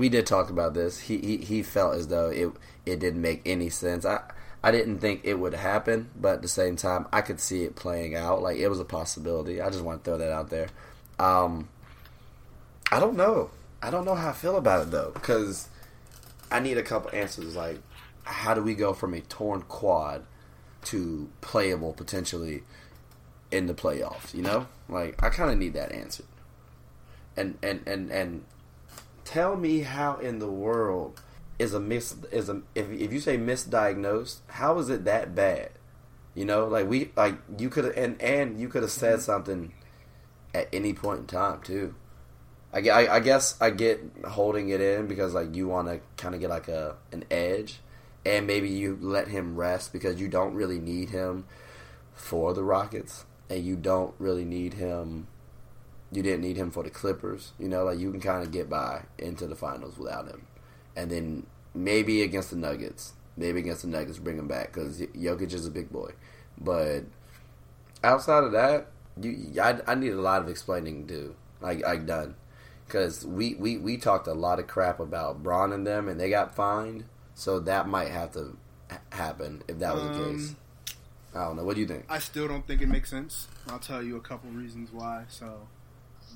we 0.00 0.08
did 0.08 0.26
talk 0.26 0.48
about 0.48 0.72
this. 0.72 0.98
He, 0.98 1.18
he 1.18 1.36
he 1.36 1.62
felt 1.62 1.94
as 1.94 2.08
though 2.08 2.30
it 2.30 2.50
it 2.86 3.00
didn't 3.00 3.20
make 3.20 3.42
any 3.44 3.68
sense. 3.68 4.06
I 4.06 4.22
I 4.64 4.70
didn't 4.70 4.98
think 4.98 5.20
it 5.24 5.34
would 5.34 5.52
happen, 5.52 6.08
but 6.18 6.36
at 6.36 6.42
the 6.42 6.48
same 6.48 6.76
time, 6.76 7.06
I 7.12 7.20
could 7.20 7.38
see 7.38 7.64
it 7.64 7.76
playing 7.76 8.14
out. 8.14 8.40
Like 8.40 8.56
it 8.56 8.68
was 8.68 8.80
a 8.80 8.84
possibility. 8.84 9.60
I 9.60 9.68
just 9.68 9.82
want 9.82 10.02
to 10.02 10.10
throw 10.10 10.16
that 10.16 10.32
out 10.32 10.48
there. 10.48 10.68
Um, 11.18 11.68
I 12.90 12.98
don't 12.98 13.14
know. 13.14 13.50
I 13.82 13.90
don't 13.90 14.06
know 14.06 14.14
how 14.14 14.30
I 14.30 14.32
feel 14.32 14.56
about 14.56 14.86
it 14.86 14.90
though, 14.90 15.10
because 15.12 15.68
I 16.50 16.60
need 16.60 16.78
a 16.78 16.82
couple 16.82 17.10
answers. 17.12 17.54
Like, 17.54 17.80
how 18.24 18.54
do 18.54 18.62
we 18.62 18.74
go 18.74 18.94
from 18.94 19.12
a 19.12 19.20
torn 19.20 19.60
quad 19.62 20.24
to 20.84 21.28
playable 21.42 21.92
potentially 21.92 22.62
in 23.50 23.66
the 23.66 23.74
playoffs? 23.74 24.32
You 24.32 24.44
know, 24.44 24.66
like 24.88 25.22
I 25.22 25.28
kind 25.28 25.50
of 25.50 25.58
need 25.58 25.74
that 25.74 25.92
answer. 25.92 26.24
And 27.36 27.58
and 27.62 27.82
and 27.86 28.10
and 28.10 28.44
tell 29.24 29.56
me 29.56 29.80
how 29.80 30.16
in 30.16 30.38
the 30.38 30.50
world 30.50 31.22
is 31.58 31.74
a 31.74 31.80
mis 31.80 32.16
is 32.32 32.48
a 32.48 32.62
if 32.74 32.90
if 32.90 33.12
you 33.12 33.20
say 33.20 33.36
misdiagnosed, 33.36 34.38
how 34.48 34.78
is 34.78 34.88
it 34.88 35.04
that 35.04 35.34
bad? 35.34 35.70
You 36.34 36.44
know, 36.44 36.66
like 36.66 36.88
we 36.88 37.10
like 37.16 37.36
you 37.58 37.68
could 37.68 37.84
and 37.96 38.20
and 38.22 38.60
you 38.60 38.68
could 38.68 38.82
have 38.82 38.90
said 38.90 39.14
mm-hmm. 39.14 39.22
something 39.22 39.74
at 40.54 40.68
any 40.72 40.94
point 40.94 41.20
in 41.20 41.26
time 41.26 41.60
too. 41.62 41.94
I, 42.72 42.88
I, 42.88 43.16
I 43.16 43.20
guess 43.20 43.60
I 43.60 43.70
get 43.70 44.00
holding 44.26 44.68
it 44.68 44.80
in 44.80 45.06
because 45.06 45.34
like 45.34 45.54
you 45.54 45.68
want 45.68 45.88
to 45.88 46.00
kind 46.16 46.34
of 46.34 46.40
get 46.40 46.50
like 46.50 46.68
a 46.68 46.96
an 47.12 47.24
edge, 47.30 47.80
and 48.24 48.46
maybe 48.46 48.68
you 48.68 48.98
let 49.00 49.28
him 49.28 49.56
rest 49.56 49.92
because 49.92 50.20
you 50.20 50.28
don't 50.28 50.54
really 50.54 50.78
need 50.78 51.10
him 51.10 51.46
for 52.14 52.54
the 52.54 52.62
Rockets, 52.62 53.24
and 53.48 53.64
you 53.64 53.76
don't 53.76 54.14
really 54.18 54.44
need 54.44 54.74
him. 54.74 55.26
You 56.12 56.22
didn't 56.22 56.40
need 56.40 56.56
him 56.56 56.70
for 56.70 56.82
the 56.82 56.90
Clippers, 56.90 57.52
you 57.58 57.68
know. 57.68 57.84
Like 57.84 57.98
you 57.98 58.10
can 58.10 58.20
kind 58.20 58.42
of 58.42 58.50
get 58.50 58.68
by 58.68 59.04
into 59.18 59.46
the 59.46 59.54
finals 59.54 59.96
without 59.96 60.26
him, 60.26 60.46
and 60.96 61.10
then 61.10 61.46
maybe 61.74 62.22
against 62.22 62.50
the 62.50 62.56
Nuggets, 62.56 63.12
maybe 63.36 63.60
against 63.60 63.82
the 63.82 63.88
Nuggets, 63.88 64.18
bring 64.18 64.38
him 64.38 64.48
back 64.48 64.72
because 64.72 65.00
Jokic 65.00 65.52
is 65.52 65.66
a 65.66 65.70
big 65.70 65.90
boy. 65.90 66.12
But 66.60 67.04
outside 68.02 68.44
of 68.44 68.52
that, 68.52 68.88
you, 69.20 69.60
I, 69.62 69.78
I 69.86 69.94
need 69.94 70.12
a 70.12 70.20
lot 70.20 70.42
of 70.42 70.48
explaining 70.48 71.06
to. 71.08 71.34
Like 71.60 71.84
I 71.84 71.96
done 71.96 72.36
because 72.86 73.24
we, 73.26 73.54
we 73.54 73.76
we 73.76 73.98
talked 73.98 74.26
a 74.26 74.32
lot 74.32 74.58
of 74.58 74.66
crap 74.66 74.98
about 74.98 75.42
Braun 75.42 75.72
and 75.72 75.86
them, 75.86 76.08
and 76.08 76.18
they 76.18 76.30
got 76.30 76.54
fined. 76.54 77.04
So 77.34 77.60
that 77.60 77.86
might 77.86 78.08
have 78.08 78.32
to 78.32 78.56
happen 79.12 79.62
if 79.68 79.78
that 79.78 79.94
was 79.94 80.02
the 80.04 80.24
Um, 80.24 80.36
case. 80.36 80.54
I 81.34 81.44
don't 81.44 81.56
know. 81.56 81.64
What 81.64 81.74
do 81.74 81.82
you 81.82 81.86
think? 81.86 82.06
I 82.08 82.18
still 82.18 82.48
don't 82.48 82.66
think 82.66 82.80
it 82.82 82.88
makes 82.88 83.10
sense. 83.10 83.46
I'll 83.68 83.78
tell 83.78 84.02
you 84.02 84.16
a 84.16 84.20
couple 84.20 84.50
reasons 84.50 84.90
why. 84.90 85.24
So, 85.28 85.68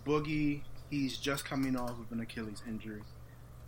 Boogie, 0.05 0.63
he's 0.91 1.17
just 1.17 1.45
coming 1.45 1.77
off 1.77 1.99
of 1.99 2.11
an 2.11 2.21
Achilles 2.21 2.63
injury. 2.69 3.03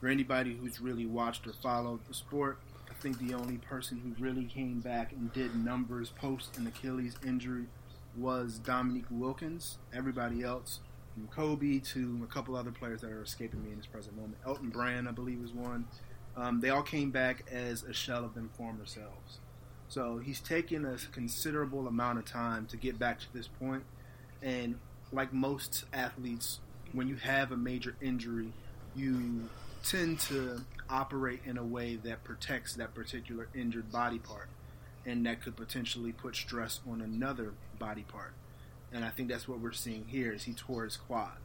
For 0.00 0.08
anybody 0.08 0.54
who's 0.54 0.80
really 0.80 1.06
watched 1.06 1.46
or 1.46 1.52
followed 1.54 2.06
the 2.06 2.14
sport, 2.14 2.58
I 2.90 2.94
think 2.94 3.18
the 3.18 3.34
only 3.34 3.56
person 3.56 3.98
who 3.98 4.22
really 4.22 4.44
came 4.44 4.80
back 4.80 5.12
and 5.12 5.32
did 5.32 5.56
numbers 5.56 6.10
post 6.10 6.56
an 6.58 6.66
Achilles 6.66 7.16
injury 7.26 7.66
was 8.16 8.58
Dominique 8.58 9.06
Wilkins. 9.10 9.78
Everybody 9.94 10.42
else, 10.42 10.80
from 11.14 11.28
Kobe 11.28 11.78
to 11.78 12.20
a 12.22 12.32
couple 12.32 12.56
other 12.56 12.70
players 12.70 13.00
that 13.00 13.10
are 13.10 13.22
escaping 13.22 13.64
me 13.64 13.70
in 13.70 13.78
this 13.78 13.86
present 13.86 14.14
moment. 14.16 14.36
Elton 14.46 14.68
Brand, 14.68 15.08
I 15.08 15.12
believe, 15.12 15.40
was 15.40 15.52
one. 15.52 15.86
Um, 16.36 16.60
they 16.60 16.68
all 16.68 16.82
came 16.82 17.10
back 17.10 17.44
as 17.50 17.82
a 17.82 17.94
shell 17.94 18.24
of 18.24 18.34
their 18.34 18.44
former 18.56 18.84
selves. 18.84 19.38
So 19.88 20.18
he's 20.18 20.40
taken 20.40 20.84
a 20.84 20.96
considerable 21.12 21.88
amount 21.88 22.18
of 22.18 22.26
time 22.26 22.66
to 22.66 22.76
get 22.76 22.98
back 22.98 23.20
to 23.20 23.32
this 23.32 23.48
point. 23.48 23.84
And 24.42 24.78
like 25.12 25.32
most 25.32 25.84
athletes, 25.92 26.60
when 26.92 27.08
you 27.08 27.16
have 27.16 27.52
a 27.52 27.56
major 27.56 27.96
injury, 28.00 28.52
you 28.94 29.48
tend 29.84 30.18
to 30.20 30.62
operate 30.90 31.40
in 31.44 31.58
a 31.58 31.64
way 31.64 31.96
that 31.96 32.24
protects 32.24 32.74
that 32.74 32.94
particular 32.94 33.48
injured 33.54 33.90
body 33.92 34.18
part. 34.18 34.48
And 35.04 35.24
that 35.26 35.42
could 35.42 35.56
potentially 35.56 36.12
put 36.12 36.34
stress 36.34 36.80
on 36.90 37.00
another 37.00 37.54
body 37.78 38.02
part. 38.02 38.32
And 38.92 39.04
I 39.04 39.10
think 39.10 39.28
that's 39.28 39.46
what 39.46 39.60
we're 39.60 39.72
seeing 39.72 40.06
here 40.08 40.32
is 40.32 40.44
he 40.44 40.52
tore 40.52 40.84
his 40.84 40.96
quad. 40.96 41.36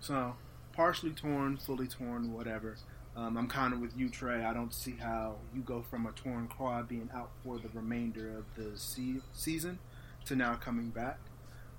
So 0.00 0.34
partially 0.72 1.10
torn, 1.10 1.56
fully 1.56 1.88
torn, 1.88 2.32
whatever. 2.32 2.76
Um, 3.16 3.36
I'm 3.36 3.48
kind 3.48 3.72
of 3.72 3.80
with 3.80 3.96
you, 3.96 4.10
Trey. 4.10 4.44
I 4.44 4.52
don't 4.52 4.74
see 4.74 4.94
how 5.00 5.36
you 5.54 5.62
go 5.62 5.82
from 5.82 6.06
a 6.06 6.12
torn 6.12 6.48
quad 6.48 6.86
being 6.86 7.08
out 7.14 7.30
for 7.42 7.58
the 7.58 7.68
remainder 7.72 8.36
of 8.36 8.44
the 8.56 8.78
se- 8.78 9.22
season 9.32 9.78
to 10.26 10.36
now 10.36 10.54
coming 10.56 10.90
back. 10.90 11.18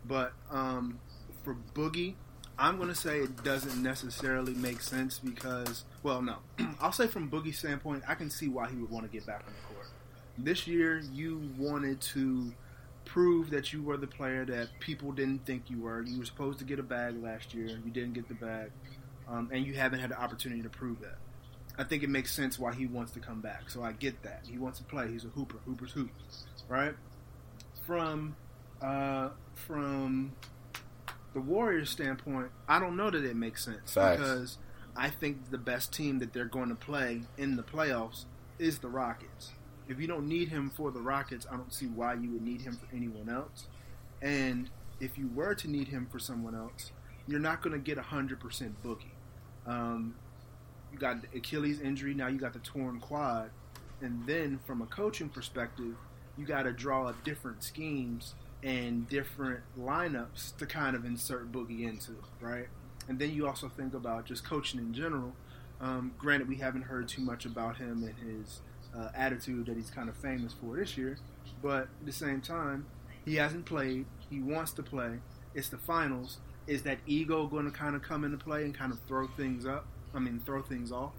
But 0.07 0.33
um, 0.49 0.99
for 1.43 1.55
Boogie, 1.73 2.15
I'm 2.59 2.77
going 2.77 2.89
to 2.89 2.95
say 2.95 3.19
it 3.19 3.43
doesn't 3.43 3.81
necessarily 3.81 4.53
make 4.53 4.81
sense 4.81 5.19
because, 5.19 5.85
well, 6.01 6.21
no. 6.21 6.37
I'll 6.81 6.91
say 6.91 7.07
from 7.07 7.29
Boogie's 7.29 7.59
standpoint, 7.59 8.03
I 8.07 8.15
can 8.15 8.29
see 8.29 8.47
why 8.47 8.69
he 8.69 8.75
would 8.77 8.89
want 8.89 9.05
to 9.05 9.11
get 9.11 9.25
back 9.25 9.43
on 9.45 9.53
the 9.53 9.73
court. 9.73 9.87
This 10.37 10.67
year, 10.67 10.99
you 11.13 11.49
wanted 11.57 12.01
to 12.01 12.53
prove 13.05 13.49
that 13.51 13.73
you 13.73 13.81
were 13.81 13.97
the 13.97 14.07
player 14.07 14.43
that 14.45 14.69
people 14.79 15.11
didn't 15.11 15.45
think 15.45 15.69
you 15.69 15.81
were. 15.81 16.01
You 16.01 16.19
were 16.19 16.25
supposed 16.25 16.59
to 16.59 16.65
get 16.65 16.79
a 16.79 16.83
bag 16.83 17.21
last 17.21 17.53
year. 17.53 17.67
You 17.67 17.91
didn't 17.91 18.13
get 18.13 18.27
the 18.27 18.35
bag. 18.35 18.71
Um, 19.27 19.49
and 19.51 19.65
you 19.65 19.73
haven't 19.73 19.99
had 19.99 20.11
the 20.11 20.19
opportunity 20.19 20.61
to 20.61 20.69
prove 20.69 21.01
that. 21.01 21.17
I 21.77 21.83
think 21.83 22.01
it 22.01 22.09
makes 22.09 22.33
sense 22.33 22.57
why 22.57 22.73
he 22.73 22.87
wants 22.87 23.11
to 23.11 23.19
come 23.19 23.39
back. 23.39 23.69
So 23.69 23.83
I 23.83 23.91
get 23.91 24.23
that. 24.23 24.45
He 24.49 24.57
wants 24.57 24.79
to 24.79 24.85
play. 24.85 25.09
He's 25.09 25.25
a 25.25 25.29
hooper. 25.29 25.57
Hooper's 25.65 25.91
hoop, 25.91 26.09
right? 26.67 26.95
From 27.85 28.35
uh, 28.81 29.29
from 29.57 30.33
the 31.33 31.41
Warriors' 31.41 31.89
standpoint, 31.89 32.49
I 32.67 32.79
don't 32.79 32.95
know 32.95 33.09
that 33.09 33.23
it 33.23 33.35
makes 33.35 33.65
sense 33.65 33.93
Facts. 33.93 34.17
because 34.19 34.57
I 34.95 35.09
think 35.09 35.51
the 35.51 35.57
best 35.57 35.93
team 35.93 36.19
that 36.19 36.33
they're 36.33 36.45
going 36.45 36.69
to 36.69 36.75
play 36.75 37.21
in 37.37 37.55
the 37.55 37.63
playoffs 37.63 38.25
is 38.57 38.79
the 38.79 38.87
Rockets. 38.87 39.51
If 39.87 39.99
you 39.99 40.07
don't 40.07 40.27
need 40.27 40.49
him 40.49 40.69
for 40.69 40.91
the 40.91 41.01
Rockets, 41.01 41.45
I 41.51 41.55
don't 41.55 41.73
see 41.73 41.87
why 41.87 42.15
you 42.15 42.31
would 42.31 42.41
need 42.41 42.61
him 42.61 42.73
for 42.73 42.93
anyone 42.95 43.29
else. 43.29 43.67
And 44.21 44.69
if 44.99 45.17
you 45.17 45.29
were 45.33 45.53
to 45.55 45.69
need 45.69 45.87
him 45.87 46.07
for 46.11 46.19
someone 46.19 46.55
else, 46.55 46.91
you're 47.27 47.39
not 47.39 47.61
going 47.61 47.73
to 47.73 47.79
get 47.79 47.97
100% 47.97 48.39
Boogie. 48.83 49.03
Um, 49.65 50.15
you 50.91 50.97
got 50.97 51.21
the 51.21 51.37
Achilles 51.37 51.79
injury, 51.81 52.13
now 52.13 52.27
you 52.27 52.39
got 52.39 52.53
the 52.53 52.59
torn 52.59 52.99
quad. 52.99 53.51
And 54.01 54.25
then 54.25 54.59
from 54.65 54.81
a 54.81 54.85
coaching 54.85 55.29
perspective, 55.29 55.95
you 56.37 56.45
got 56.45 56.63
to 56.63 56.71
draw 56.71 57.07
up 57.07 57.23
different 57.23 57.63
schemes 57.63 58.35
and 58.67 59.07
different 59.07 59.61
lineups 59.79 60.57
to 60.57 60.65
kind 60.65 60.93
of 60.93 61.05
insert 61.05 61.53
Boogie 61.53 61.87
into, 61.87 62.11
right? 62.41 62.67
And 63.07 63.17
then 63.17 63.31
you 63.31 63.47
also 63.47 63.69
think 63.69 63.93
about 63.93 64.25
just 64.25 64.43
coaching 64.43 64.81
in 64.81 64.93
general. 64.93 65.31
Um, 65.79 66.11
granted, 66.17 66.49
we 66.49 66.57
haven't 66.57 66.81
heard 66.81 67.07
too 67.07 67.21
much 67.21 67.45
about 67.45 67.77
him 67.77 68.03
and 68.03 68.15
his 68.17 68.59
uh, 68.93 69.07
attitude 69.15 69.67
that 69.67 69.77
he's 69.77 69.89
kind 69.89 70.09
of 70.09 70.17
famous 70.17 70.53
for 70.53 70.75
this 70.75 70.97
year, 70.97 71.17
but 71.61 71.83
at 71.83 72.05
the 72.05 72.11
same 72.11 72.41
time, 72.41 72.85
he 73.23 73.35
hasn't 73.35 73.65
played. 73.65 74.05
He 74.29 74.41
wants 74.41 74.73
to 74.73 74.83
play. 74.83 75.19
It's 75.55 75.69
the 75.69 75.77
finals. 75.77 76.39
Is 76.67 76.81
that 76.83 76.97
ego 77.07 77.47
going 77.47 77.65
to 77.65 77.71
kind 77.71 77.95
of 77.95 78.01
come 78.01 78.25
into 78.25 78.37
play 78.37 78.65
and 78.65 78.75
kind 78.75 78.91
of 78.91 78.99
throw 79.07 79.27
things 79.27 79.65
up? 79.65 79.85
I 80.13 80.19
mean, 80.19 80.41
throw 80.45 80.61
things 80.61 80.91
off. 80.91 81.13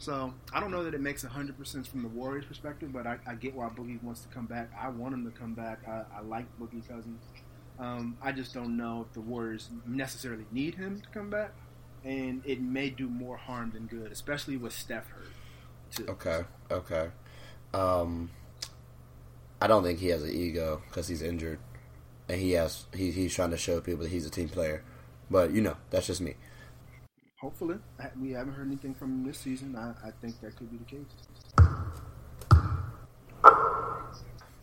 So 0.00 0.32
I 0.50 0.60
don't 0.60 0.70
know 0.70 0.82
that 0.84 0.94
it 0.94 1.02
makes 1.02 1.22
100% 1.22 1.86
from 1.86 2.02
the 2.02 2.08
Warriors' 2.08 2.46
perspective, 2.46 2.90
but 2.90 3.06
I, 3.06 3.18
I 3.26 3.34
get 3.34 3.54
why 3.54 3.68
Boogie 3.68 4.02
wants 4.02 4.22
to 4.22 4.28
come 4.28 4.46
back. 4.46 4.70
I 4.80 4.88
want 4.88 5.12
him 5.12 5.30
to 5.30 5.38
come 5.38 5.52
back. 5.52 5.86
I, 5.86 6.04
I 6.16 6.22
like 6.22 6.46
Boogie 6.58 6.88
Cousins. 6.88 7.22
Um, 7.78 8.16
I 8.22 8.32
just 8.32 8.54
don't 8.54 8.78
know 8.78 9.04
if 9.06 9.12
the 9.12 9.20
Warriors 9.20 9.68
necessarily 9.86 10.46
need 10.50 10.76
him 10.76 11.02
to 11.02 11.08
come 11.10 11.28
back, 11.28 11.52
and 12.02 12.40
it 12.46 12.62
may 12.62 12.88
do 12.88 13.08
more 13.08 13.36
harm 13.36 13.72
than 13.72 13.86
good, 13.86 14.10
especially 14.10 14.56
with 14.56 14.72
Steph 14.72 15.06
hurt. 15.08 15.28
Too. 15.94 16.06
Okay, 16.08 16.44
okay. 16.70 17.10
Um, 17.74 18.30
I 19.60 19.66
don't 19.66 19.82
think 19.82 19.98
he 19.98 20.08
has 20.08 20.22
an 20.22 20.30
ego 20.30 20.80
because 20.88 21.08
he's 21.08 21.20
injured, 21.20 21.58
and 22.26 22.40
he 22.40 22.52
has 22.52 22.86
he, 22.94 23.10
he's 23.10 23.34
trying 23.34 23.50
to 23.50 23.58
show 23.58 23.82
people 23.82 24.04
that 24.04 24.10
he's 24.10 24.26
a 24.26 24.30
team 24.30 24.48
player. 24.48 24.82
But 25.30 25.50
you 25.52 25.60
know, 25.60 25.76
that's 25.90 26.06
just 26.06 26.22
me. 26.22 26.36
Hopefully, 27.40 27.76
we 28.20 28.32
haven't 28.32 28.52
heard 28.52 28.66
anything 28.66 28.94
from 28.94 29.12
him 29.12 29.26
this 29.26 29.38
season. 29.38 29.74
I, 29.74 29.92
I 30.06 30.10
think 30.20 30.38
that 30.42 30.56
could 30.56 30.70
be 30.70 30.76
the 30.76 30.84
case. 30.84 31.06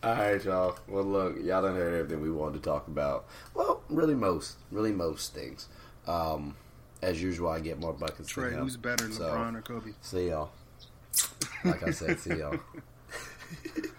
All 0.00 0.14
right, 0.14 0.44
y'all. 0.44 0.78
Well, 0.86 1.02
look, 1.02 1.36
y'all 1.42 1.62
done 1.62 1.74
heard 1.74 1.92
everything 1.92 2.22
we 2.22 2.30
wanted 2.30 2.62
to 2.62 2.70
talk 2.70 2.86
about. 2.86 3.26
Well, 3.52 3.82
really 3.88 4.14
most, 4.14 4.58
really 4.70 4.92
most 4.92 5.34
things. 5.34 5.68
Um, 6.06 6.54
as 7.02 7.20
usual, 7.20 7.48
I 7.48 7.58
get 7.58 7.80
more 7.80 7.92
buckets. 7.92 8.28
Trey, 8.28 8.54
who's 8.54 8.76
better, 8.76 9.10
So, 9.10 9.24
LeBron 9.24 9.56
or 9.56 9.62
Kobe? 9.62 9.90
See 10.00 10.28
y'all. 10.28 10.50
Like 11.64 11.82
I 11.82 11.90
said, 11.90 12.20
see 12.20 12.36
y'all. 12.36 12.60